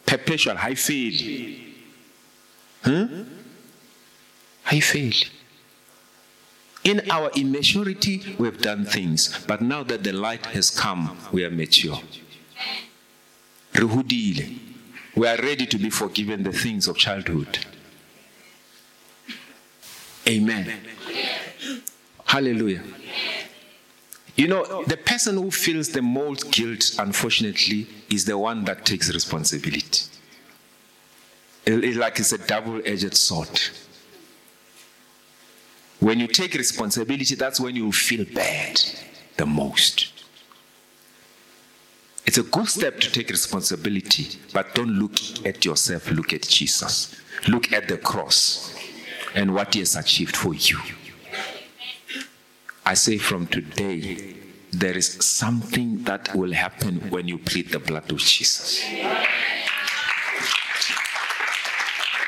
[0.06, 1.58] Perpetual, I fail.
[2.84, 3.06] Hmm?
[3.06, 3.24] Huh?
[4.72, 5.14] I fail.
[6.86, 11.50] In our immaturity, we've done things, but now that the light has come, we are
[11.50, 12.00] mature.
[13.74, 17.58] We are ready to be forgiven the things of childhood.
[20.28, 20.72] Amen.
[22.24, 22.84] Hallelujah.
[24.36, 29.12] You know, the person who feels the most guilt, unfortunately, is the one that takes
[29.12, 30.04] responsibility.
[31.66, 33.60] It's like it's a double edged sword.
[36.00, 38.82] When you take responsibility, that's when you feel bad
[39.38, 40.12] the most.
[42.26, 45.14] It's a good step to take responsibility, but don't look
[45.46, 47.16] at yourself, look at Jesus.
[47.48, 48.76] Look at the cross
[49.36, 50.80] and what he has achieved for you.
[52.86, 54.36] I say from today,
[54.72, 58.84] there is something that will happen when you plead the blood of Jesus.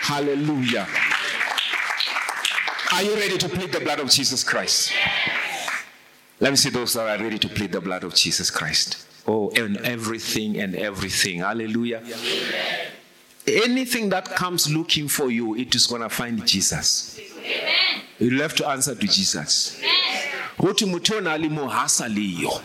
[0.02, 0.88] Hallelujah.
[2.98, 4.92] Are you ready to plead the blood of Jesus Christ?
[6.40, 9.06] Let me see those that are ready to plead the blood of Jesus Christ.
[9.28, 11.42] Oh, and everything and everything.
[11.42, 12.02] Hallelujah.
[13.46, 17.20] Anything that comes looking for you, it is going to find Jesus.
[18.18, 19.80] You'll have to answer to Jesus.
[22.10, 22.62] leyo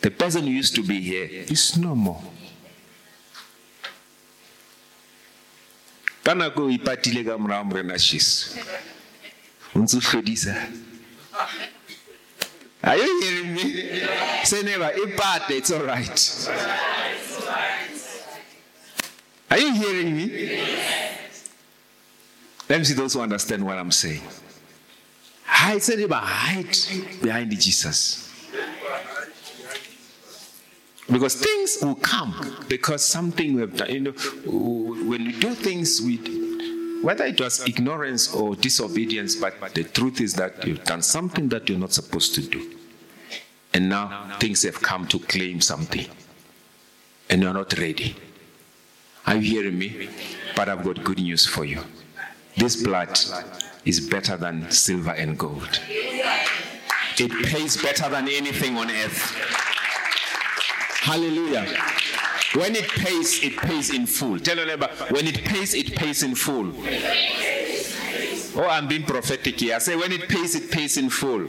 [0.00, 2.22] the person who used to be here is no more
[6.24, 8.56] ka nako o ipatile ka morena jesu
[9.74, 10.54] ntse o hlodisa
[12.82, 14.00] are you hearing me?
[14.44, 16.48] Say neighbor bad, it's all right.
[19.50, 20.64] Are you hearing me?
[22.68, 24.22] Let me see those who understand what i'm saying.
[25.44, 26.76] Hide say neighbor hide
[27.20, 28.32] behind jesus.
[31.10, 33.90] Because things will come because something we have done.
[33.90, 34.10] You know,
[34.44, 36.47] when we do things with
[37.02, 41.68] whether it was ignorance or disobedience, but, the truth is that you've done something that
[41.68, 42.74] you're not supposed to do.
[43.74, 46.06] And now things have come to claim something.
[47.30, 48.16] And you're not ready.
[49.26, 50.08] Are you hearing me?
[50.56, 51.82] But I've got good news for you.
[52.56, 53.18] This blood
[53.84, 55.80] is better than silver and gold.
[57.18, 59.34] It pays better than anything on earth.
[61.02, 61.66] Hallelujah.
[62.54, 64.38] When it pays, it pays in full.
[64.38, 66.72] Tell your neighbor, when it pays, it pays in full.
[68.56, 69.76] Oh, I'm being prophetic here.
[69.76, 71.46] I say, when it pays, it pays in full.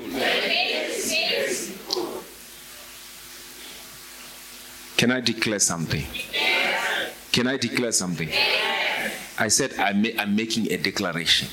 [4.98, 6.06] Can I declare something?
[7.32, 8.30] Can I declare something?
[9.38, 11.48] I said, I'm, I'm making a declaration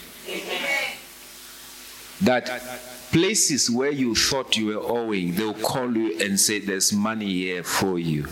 [2.23, 2.47] that
[3.13, 7.63] places where you thought you were owing, they'll call you and say, There's money here
[7.63, 8.27] for you.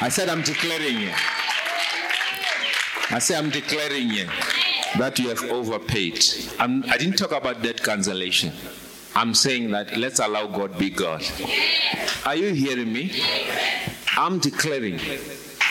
[0.00, 1.14] I said, I'm declaring it.
[3.10, 4.28] I say, I'm declaring it
[4.96, 6.24] that you have overpaid.
[6.58, 8.52] I'm, I did not talk about debt cancellation.
[9.16, 11.24] I'm saying that let's allow God be God.
[12.24, 13.10] Are you hearing me?
[14.16, 15.00] I'm declaring.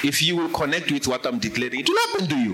[0.03, 2.53] If you will connect with what I'm declaring, it will happen to you.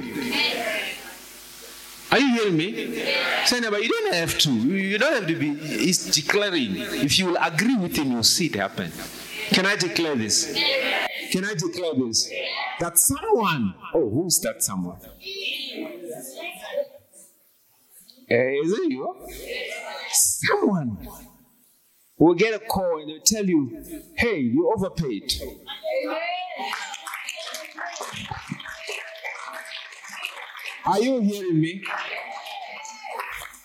[2.11, 3.03] Are you hearing me?
[3.45, 4.51] Say, but you don't have to.
[4.51, 5.55] You don't have to be.
[5.55, 6.75] He's declaring.
[6.77, 8.91] If you will agree with him, you'll see it happen.
[9.53, 10.51] Can I declare this?
[11.31, 12.29] Can I declare this?
[12.79, 14.97] That someone, oh, who's that someone?
[18.31, 19.15] Uh, is it you?
[20.11, 21.07] Someone
[22.17, 23.83] will get a call and they'll tell you,
[24.17, 25.31] hey, you overpaid.
[30.85, 31.83] Are you hearing me?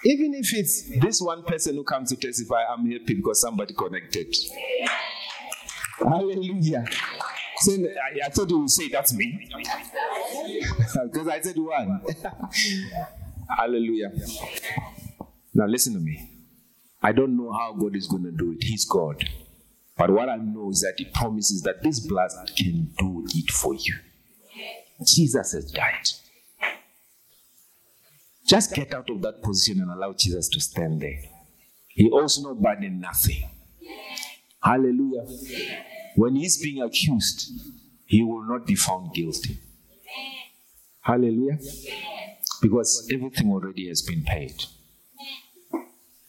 [0.05, 4.35] Even if it's this one person who comes to testify, I'm happy because somebody connected.
[5.99, 6.85] Hallelujah.
[7.67, 9.49] I, I thought you would say that's me.
[11.05, 12.03] because I said one.
[13.57, 14.13] Hallelujah.
[15.55, 16.31] Now listen to me.
[17.03, 18.65] I don't know how God is going to do it.
[18.65, 19.29] He's God.
[19.97, 23.75] But what I know is that He promises that this blood can do it for
[23.75, 23.95] you.
[25.05, 26.09] Jesus has died.
[28.47, 31.21] Just get out of that position and allow Jesus to stand there.
[31.89, 33.49] He owes nobody nothing.
[34.63, 35.27] Hallelujah.
[36.17, 37.53] When he's being accused,
[38.07, 39.59] he will not be found guilty.
[41.01, 41.59] Hallelujah.
[42.61, 44.65] Because everything already has been paid.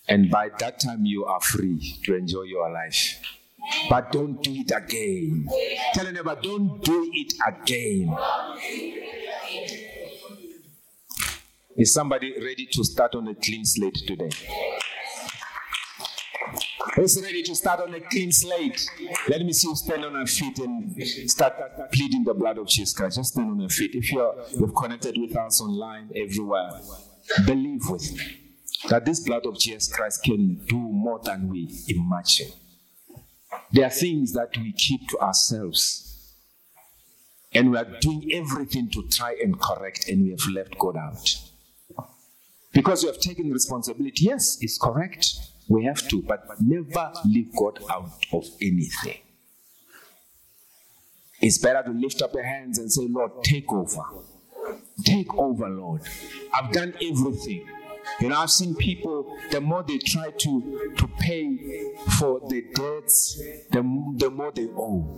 [0.08, 3.20] And by that time, you are free to enjoy your life.
[3.90, 5.48] But don't do it again.
[5.94, 8.16] Tell your neighbor, don't do it again.
[11.78, 14.32] Is somebody ready to start on a clean slate today?
[16.96, 18.90] Who's ready to start on a clean slate?
[19.28, 21.54] Let me see you stand on your feet and start
[21.92, 23.18] pleading the blood of Jesus Christ.
[23.18, 23.92] Just stand on your feet.
[23.94, 26.72] If you're, you've connected with us online, everywhere,
[27.46, 28.24] believe with me
[28.90, 32.52] that this blood of Jesus Christ can do more than we imagine.
[33.72, 36.34] There are things that we keep to ourselves,
[37.54, 41.36] and we are doing everything to try and correct, and we have left God out.
[42.72, 44.26] Because you have taken responsibility.
[44.26, 45.36] Yes, it's correct.
[45.70, 49.20] We have to, but never leave God out of anything.
[51.42, 54.02] It's better to lift up your hands and say, Lord, take over.
[55.06, 56.02] Take over, Lord.
[56.54, 57.66] I've done everything.
[58.20, 63.40] You know, I've seen people, the more they try to, to pay for the debts,
[63.72, 63.82] the,
[64.18, 65.18] the more they owe.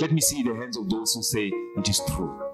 [0.00, 2.53] Let me see the hands of those who say it is true.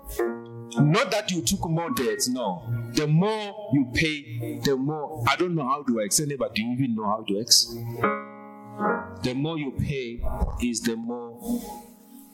[0.79, 2.63] Not that you took more debts, no.
[2.95, 5.25] The more you pay, the more.
[5.29, 7.97] I don't know how to explain it, but do you even know how to explain?
[9.23, 10.23] The more you pay
[10.63, 11.39] is the more.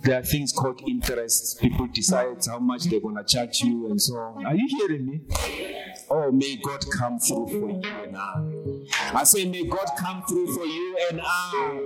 [0.03, 1.61] There are things called interest.
[1.61, 4.47] People decide how much they're gonna charge you and so on.
[4.47, 5.20] Are you hearing me?
[6.09, 9.18] Oh, may God come through for you and I.
[9.18, 11.82] I say, may God come through for you and I.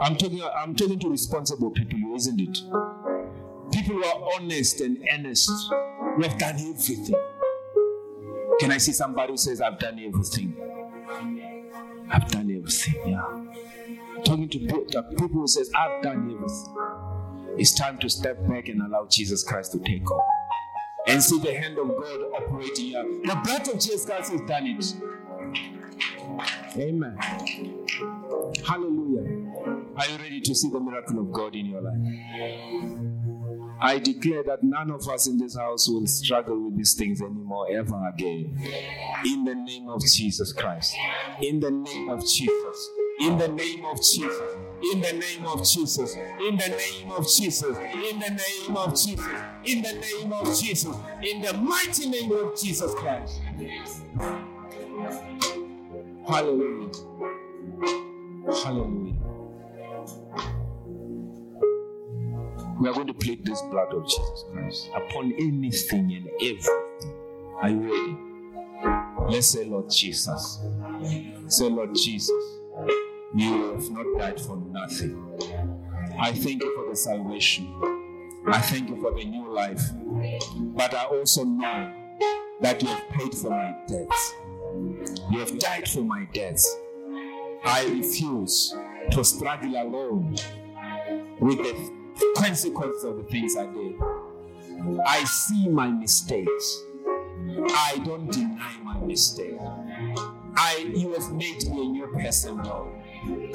[0.00, 2.58] I'm talking, I'm talking to responsible people, isn't it?
[3.72, 5.50] People who are honest and earnest,
[6.16, 7.14] we have done everything.
[8.60, 10.56] Can I see somebody who says, I've done everything?
[12.10, 14.22] I've done everything, yeah.
[14.24, 17.58] Talking to people who says, I've done everything.
[17.58, 20.22] It's time to step back and allow Jesus Christ to take over.
[21.06, 23.02] And see the hand of God operating here.
[23.02, 24.94] The blood of Jesus Christ has done it.
[26.76, 27.16] Amen.
[28.66, 29.37] Hallelujah.
[29.98, 31.98] Are you ready to see the miracle of God in your life?
[33.80, 37.66] I declare that none of us in this house will struggle with these things anymore,
[37.72, 38.56] ever again.
[39.24, 40.94] In the name of Jesus Christ.
[41.40, 42.90] In the name of Jesus.
[43.20, 44.40] In the name of Jesus.
[44.92, 46.14] In the name of Jesus.
[46.14, 47.76] In the name of Jesus.
[47.76, 49.26] In the name of Jesus.
[49.64, 50.96] In the name of Jesus.
[51.22, 53.40] In the mighty name of Jesus Christ.
[56.28, 56.92] Hallelujah.
[58.46, 59.27] Hallelujah.
[62.78, 67.14] We are going to plead this blood of Jesus Christ upon anything and everything.
[67.60, 69.32] Are you ready?
[69.32, 70.60] Let's say, Lord Jesus.
[71.48, 72.30] Say, Lord Jesus,
[73.34, 75.20] you have not died for nothing.
[76.20, 77.66] I thank you for the salvation.
[78.46, 79.82] I thank you for the new life.
[80.56, 81.92] But I also know
[82.60, 84.34] that you have paid for my debts.
[85.30, 86.76] You have died for my debts.
[87.64, 88.72] I refuse
[89.10, 90.36] to struggle alone
[91.40, 91.97] with the
[92.36, 93.94] consequences of the things I did.
[95.06, 96.82] I see my mistakes.
[97.70, 99.56] I don't deny my mistake.
[100.56, 102.88] I you have made me a new person now.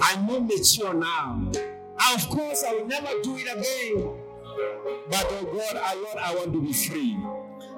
[0.02, 1.52] I'm more mature now.
[2.00, 4.18] Ah, of course, I will never do it again.
[5.10, 7.18] But oh God, I Lord, I want to be free.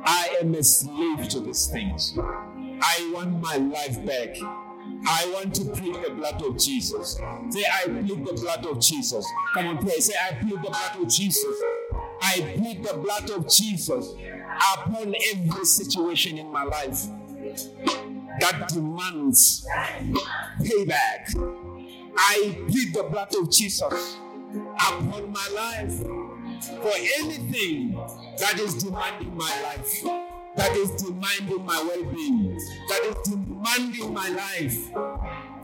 [0.04, 2.18] I am a slave to these things.
[2.18, 4.36] I want my life back.
[5.08, 7.20] I want to plead the blood of Jesus.
[7.50, 9.26] Say, I plead the blood of Jesus.
[9.54, 10.00] Come on, pray.
[10.00, 11.62] Say, I plead the blood of Jesus.
[12.22, 14.14] I plead the blood of Jesus
[14.74, 17.06] upon every situation in my life
[18.40, 19.68] that demands
[20.60, 21.36] payback.
[22.18, 24.18] I plead the blood of Jesus
[24.54, 26.00] upon my life
[26.82, 27.94] for anything
[28.40, 30.26] that is demanding my life
[30.56, 32.56] that is demanding my well being,
[32.88, 34.92] that is demanding my life.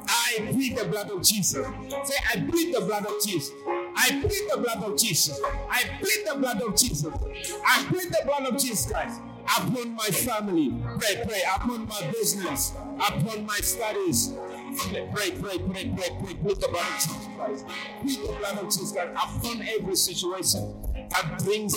[0.07, 1.51] I plead the blood of Jesus.
[1.51, 3.51] Say, I plead the blood of Jesus.
[3.95, 5.39] I plead the blood of Jesus.
[5.69, 7.05] I plead the blood of Jesus.
[7.05, 9.21] I plead the blood of Jesus Christ
[9.57, 10.73] upon my family.
[10.99, 14.33] Pray, pray, upon my business, upon my studies.
[14.77, 16.33] Pray, pray, pray, pray, pray.
[16.35, 17.65] Plead the blood of Jesus Christ.
[18.01, 20.75] Plead the blood of Jesus Christ upon every situation
[21.09, 21.75] that brings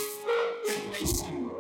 [0.92, 1.50] nation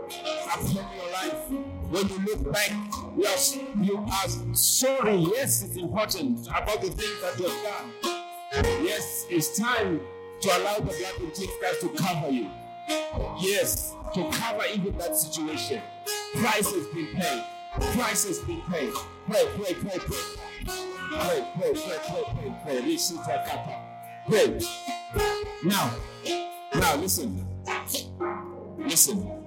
[0.46, 1.73] upon your life.
[1.94, 2.72] When you look back,
[3.16, 5.14] yes, you are sorry.
[5.14, 7.62] Yes, it's important about the things that you have
[8.02, 8.84] done.
[8.84, 10.00] Yes, it's time
[10.40, 12.50] to allow the blood of Jesus to cover you.
[13.38, 15.80] Yes, to cover even that situation.
[16.34, 17.44] Price has been paid.
[17.96, 18.92] Price has been paid.
[19.28, 20.18] Pray, pray, pray, pray.
[20.66, 22.82] Pray, pray, pray, pray, pray, pray.
[22.82, 23.80] Listen to
[24.26, 24.58] Pray.
[25.62, 25.94] Now,
[26.74, 27.46] now listen.
[28.78, 29.43] Listen.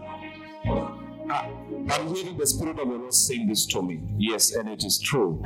[1.30, 1.50] I,
[1.92, 4.02] am hearing the Spirit of the Lord saying this to me.
[4.18, 5.42] Yes, and it is true.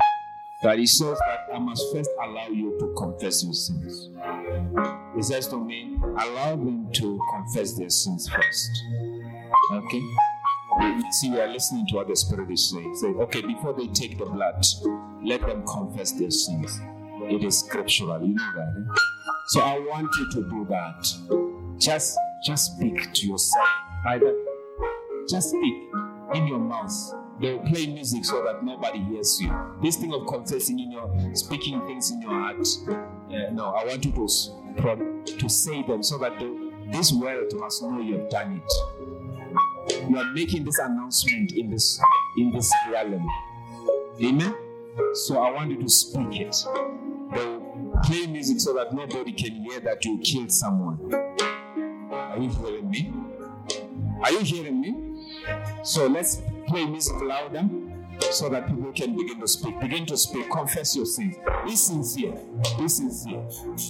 [0.62, 4.10] That He says that I must first allow you to confess your sins.
[5.16, 8.70] He says to me, allow them to confess their sins first.
[9.72, 10.02] Okay?
[11.10, 12.94] See, we are listening to what the Spirit is saying.
[12.96, 14.64] Say, okay, before they take the blood,
[15.24, 16.80] let them confess their sins.
[17.24, 18.74] It is scriptural, you know that.
[18.78, 18.94] Eh?
[19.48, 21.78] So I want you to do that.
[21.78, 23.68] Just, just speak to yourself.
[24.06, 24.34] Either
[25.28, 25.88] just speak
[26.34, 26.92] in your mouth.
[27.40, 29.52] They'll play music so that nobody hears you.
[29.82, 32.66] This thing of confessing in your speaking things in your heart.
[33.52, 38.00] No, I want you to, to say them so that the, this world must know
[38.00, 38.72] you have done it.
[40.08, 42.00] You are making this announcement in this
[42.38, 43.26] in this realm.
[44.22, 44.54] Amen.
[45.14, 46.56] So I want you to speak it.
[47.32, 51.12] They'll play music so that nobody can hear that you killed someone.
[52.12, 53.12] Are you hearing me?
[54.22, 55.11] Are you hearing me?
[55.82, 57.68] So let's play music louder
[58.30, 59.78] so that people can begin to speak.
[59.80, 60.50] Begin to speak.
[60.50, 61.36] Confess your sins.
[61.64, 62.34] Be sincere.
[62.78, 63.42] Be sincere.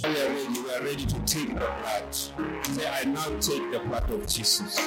[0.05, 0.61] We are ready.
[0.61, 2.15] We are ready to take the blood.
[2.15, 4.81] Say, I now take the blood of Jesus.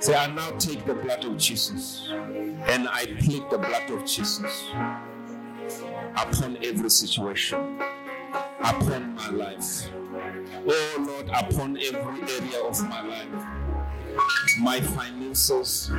[0.00, 2.08] Say, I now take the blood of Jesus.
[2.12, 4.64] And I plead the blood of Jesus
[6.16, 7.80] upon every situation,
[8.60, 9.88] upon my life.
[10.66, 13.63] Oh Lord, upon every area of my life
[14.60, 15.90] my finances,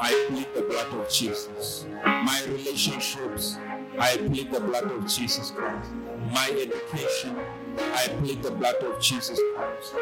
[0.00, 1.86] I plead the blood of Jesus.
[2.04, 3.56] My relationships,
[3.98, 5.90] I plead the blood of Jesus Christ.
[6.32, 7.36] My education,
[7.78, 9.94] I plead the blood of Jesus Christ.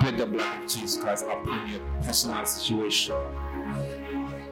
[0.00, 3.14] Plead the blood of Jesus Christ upon your personal situation.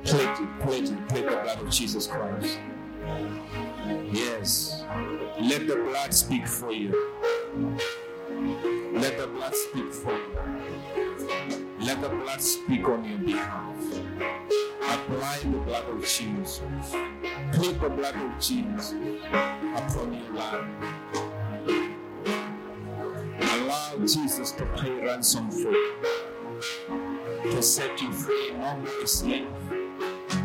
[0.05, 2.59] Plead it, plead it, plead the blood of Jesus Christ.
[4.13, 4.85] Yes.
[5.41, 6.95] Let the blood speak for you.
[8.93, 11.67] Let the blood speak for you.
[11.81, 13.77] Let the blood speak on your behalf.
[14.83, 16.61] Apply the blood of Jesus.
[17.53, 18.95] Plead the blood of Jesus
[19.33, 20.65] upon your life.
[23.41, 25.95] Allow Jesus to pay ransom for you,
[27.45, 29.47] to set you free, no more slave,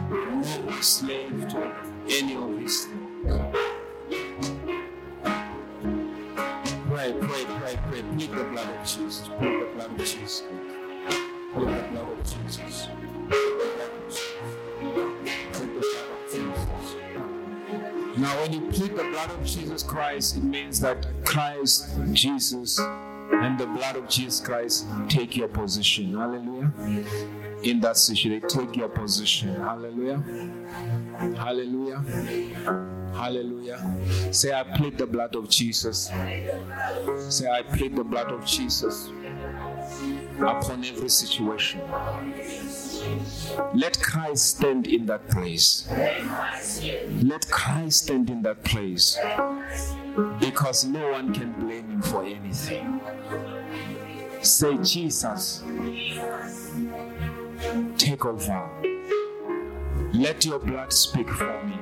[0.09, 1.75] no more slave to
[2.09, 3.74] any of these things.
[8.19, 8.27] Pray.
[8.27, 9.27] The blood of Jesus.
[9.37, 10.43] Plead the blood of Jesus.
[11.53, 12.87] Plead the blood of Jesus.
[18.17, 23.59] Now, when you plead the blood of Jesus Christ, it means that Christ, Jesus, and
[23.59, 26.13] the blood of Jesus Christ take your position.
[26.13, 26.71] Hallelujah.
[27.65, 29.55] In that situation, take your position.
[29.55, 30.23] Hallelujah.
[31.35, 32.03] Hallelujah.
[33.15, 34.31] Hallelujah.
[34.31, 36.11] Say, I plead the blood of Jesus.
[37.29, 39.09] Say, I plead the blood of Jesus
[40.37, 41.81] upon every situation.
[43.73, 45.87] Let Christ stand in that place.
[47.23, 49.17] Let Christ stand in that place.
[50.39, 53.01] Because no one can blame him for anything.
[54.41, 55.63] Say, Jesus,
[57.97, 58.69] take over.
[60.13, 61.77] Let your blood speak for me.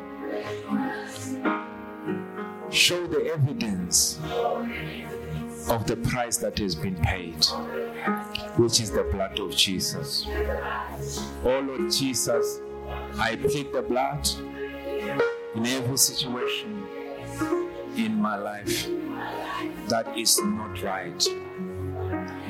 [2.71, 4.19] Show the evidence
[5.69, 7.45] of the price that has been paid,
[8.57, 10.25] which is the blood of Jesus.
[11.45, 12.59] Oh Lord Jesus,
[13.19, 14.27] I plead the blood
[15.55, 16.85] in every situation
[17.95, 18.87] in my life
[19.87, 21.27] that is not right,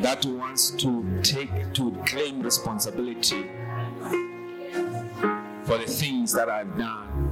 [0.01, 3.49] that wants to take, to claim responsibility
[5.63, 7.31] for the things that I've done.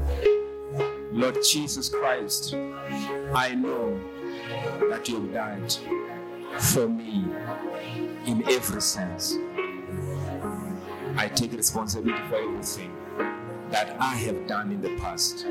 [1.11, 3.99] Lord Jesus Christ, I know
[4.89, 5.73] that you've died
[6.59, 7.25] for me
[8.25, 9.37] in every sense.
[11.17, 12.91] I take responsibility for everything
[13.71, 15.45] that I have done in the past.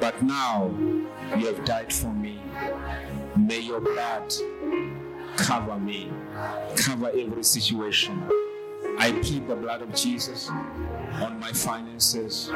[0.00, 0.74] But now
[1.36, 2.40] you have died for me.
[3.36, 4.32] May your blood
[5.36, 6.10] cover me,
[6.76, 8.22] cover every situation.
[8.98, 12.50] I plead the blood of Jesus on my finances,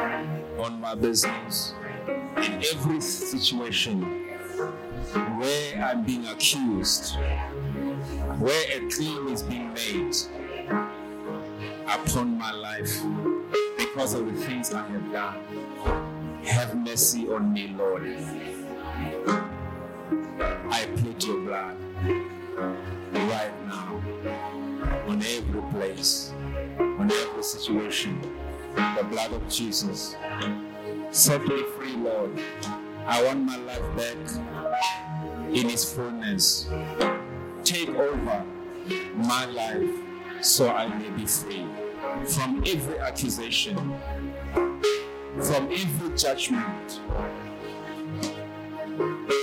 [0.58, 1.74] on my business,
[2.36, 4.02] in every situation
[5.38, 7.16] where I'm being accused,
[8.38, 10.14] where a claim is being made
[11.88, 13.02] upon my life
[13.78, 16.42] because of the things I have done.
[16.44, 18.06] Have mercy on me, Lord.
[20.70, 21.76] I plead your blood
[22.57, 24.02] right now
[25.07, 26.32] on every place,
[26.78, 28.20] on every situation.
[28.74, 30.16] The blood of Jesus.
[31.11, 32.38] Set me free, Lord.
[33.07, 34.16] I want my life back
[35.52, 36.68] in its fullness.
[37.64, 38.44] Take over
[39.14, 39.90] my life
[40.40, 41.66] so I may be free
[42.26, 43.76] from every accusation,
[45.40, 47.00] from every judgment,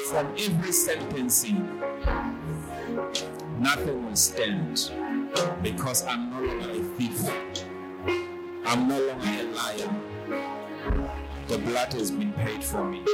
[0.09, 1.81] from every sentencing.
[3.63, 4.91] Nothing will stand
[5.61, 7.31] because I'm no longer a thief.
[8.65, 9.95] I'm no longer a liar.
[11.47, 13.05] The blood has been paid for me.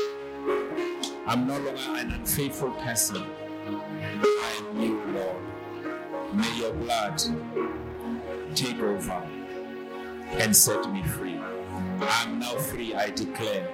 [1.27, 3.23] I'm no longer an unfaithful person.
[3.67, 6.33] I am you, Lord.
[6.33, 7.21] May your blood
[8.55, 9.21] take over
[10.31, 11.39] and set me free.
[12.01, 13.69] I'm now free, I declare.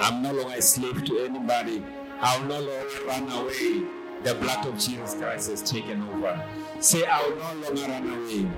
[0.00, 1.84] I'm no longer a slave to anybody.
[2.20, 3.97] I'll no longer run away.
[4.24, 6.44] The blood of Jesus Christ has taken over.
[6.80, 8.50] Say, I'll no longer run away.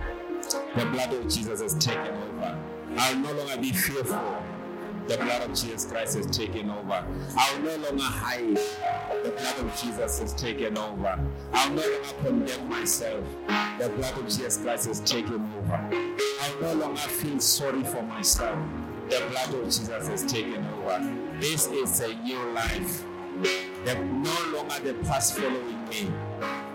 [0.74, 2.58] The blood of Jesus has taken over.
[2.96, 4.42] I'll no longer be fearful.
[5.06, 7.04] The blood of Jesus Christ has taken over.
[7.36, 8.56] I'll no longer hide.
[9.24, 11.18] The blood of Jesus has taken over.
[11.52, 13.24] I'll no longer condemn myself.
[13.78, 15.90] The blood of Jesus Christ has taken over.
[16.40, 18.58] I'll no longer feel sorry for myself.
[19.08, 21.16] The blood of Jesus has taken over.
[21.40, 23.04] This is a new life.
[23.84, 26.12] The, no longer the past following me.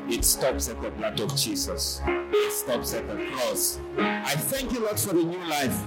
[0.08, 2.02] It stops at the blood of Jesus.
[2.06, 3.80] It stops at the cross.
[3.98, 5.78] I thank you, Lord, for the new life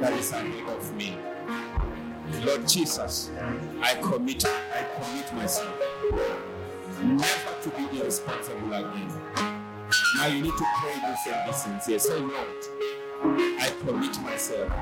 [0.00, 1.16] that is ahead of me.
[2.44, 3.30] Lord Jesus,
[3.82, 5.74] I commit, I commit myself
[7.02, 9.12] never to be irresponsible again.
[10.16, 11.98] Now you need to pray this and be sincere.
[11.98, 12.64] Say, Lord,
[13.60, 14.72] I commit myself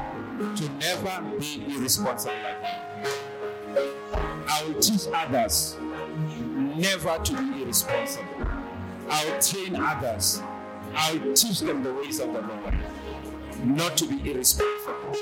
[0.56, 3.33] to never be irresponsible again.
[4.48, 5.76] I will teach others
[6.76, 8.46] never to be irresponsible.
[9.10, 10.42] I will train others
[10.96, 12.74] I'll teach them the ways of the Lord,
[13.64, 15.16] not to be irresponsible.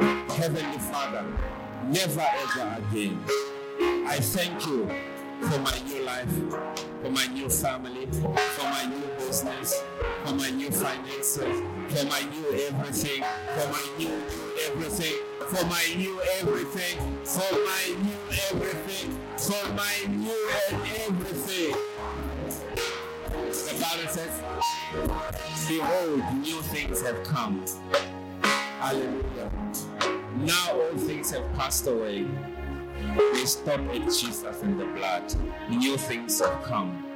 [0.00, 1.24] Heavenly Father,
[1.86, 3.20] never ever again.
[4.06, 4.86] I thank you
[5.42, 6.32] for my new life,
[7.02, 9.82] for my new family, for my new business,
[10.24, 13.22] for my new finances, for my new everything,
[13.54, 14.22] for my new
[14.66, 15.14] everything,
[15.48, 18.20] for my new everything, for my new
[18.50, 21.74] everything, for my new and everything.
[23.30, 24.42] The Bible says,
[25.66, 27.64] Behold, new things have come.
[28.42, 29.50] Hallelujah.
[30.36, 32.26] Now all things have passed away.
[33.32, 35.34] We stop at Jesus and the blood.
[35.70, 37.06] New things have come.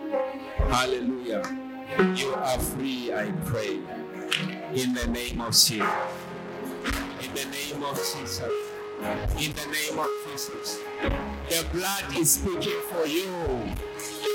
[0.57, 1.43] Hallelujah.
[2.15, 3.79] You are free, I pray.
[4.75, 5.87] In the name of Jesus.
[7.35, 8.43] In the name of Jesus.
[9.39, 10.81] In the name of Jesus.
[11.49, 13.33] The blood is speaking for you.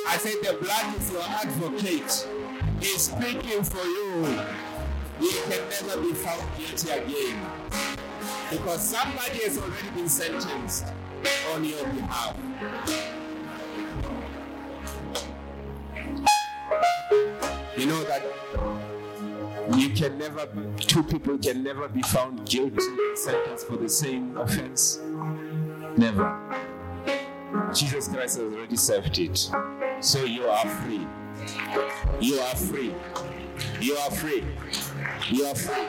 [0.08, 2.28] I said the blood is your advocate.
[2.80, 4.26] He's speaking for you.
[5.22, 7.46] You can never be found guilty again.
[8.50, 10.88] Because somebody has already been sentenced
[11.54, 12.36] on your behalf.
[17.78, 18.24] You know that
[19.76, 20.48] you can never,
[20.80, 25.00] two people can never be found guilty and sentenced for the same offense.
[25.98, 26.40] Never.
[27.74, 29.50] Jesus Christ has already served it.
[30.00, 31.08] So you are free.
[32.20, 32.94] You are free.
[33.80, 34.44] You are free.
[35.30, 35.88] You are free.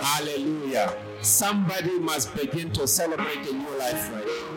[0.00, 0.94] Hallelujah.
[1.20, 4.53] Somebody must begin to celebrate a new life right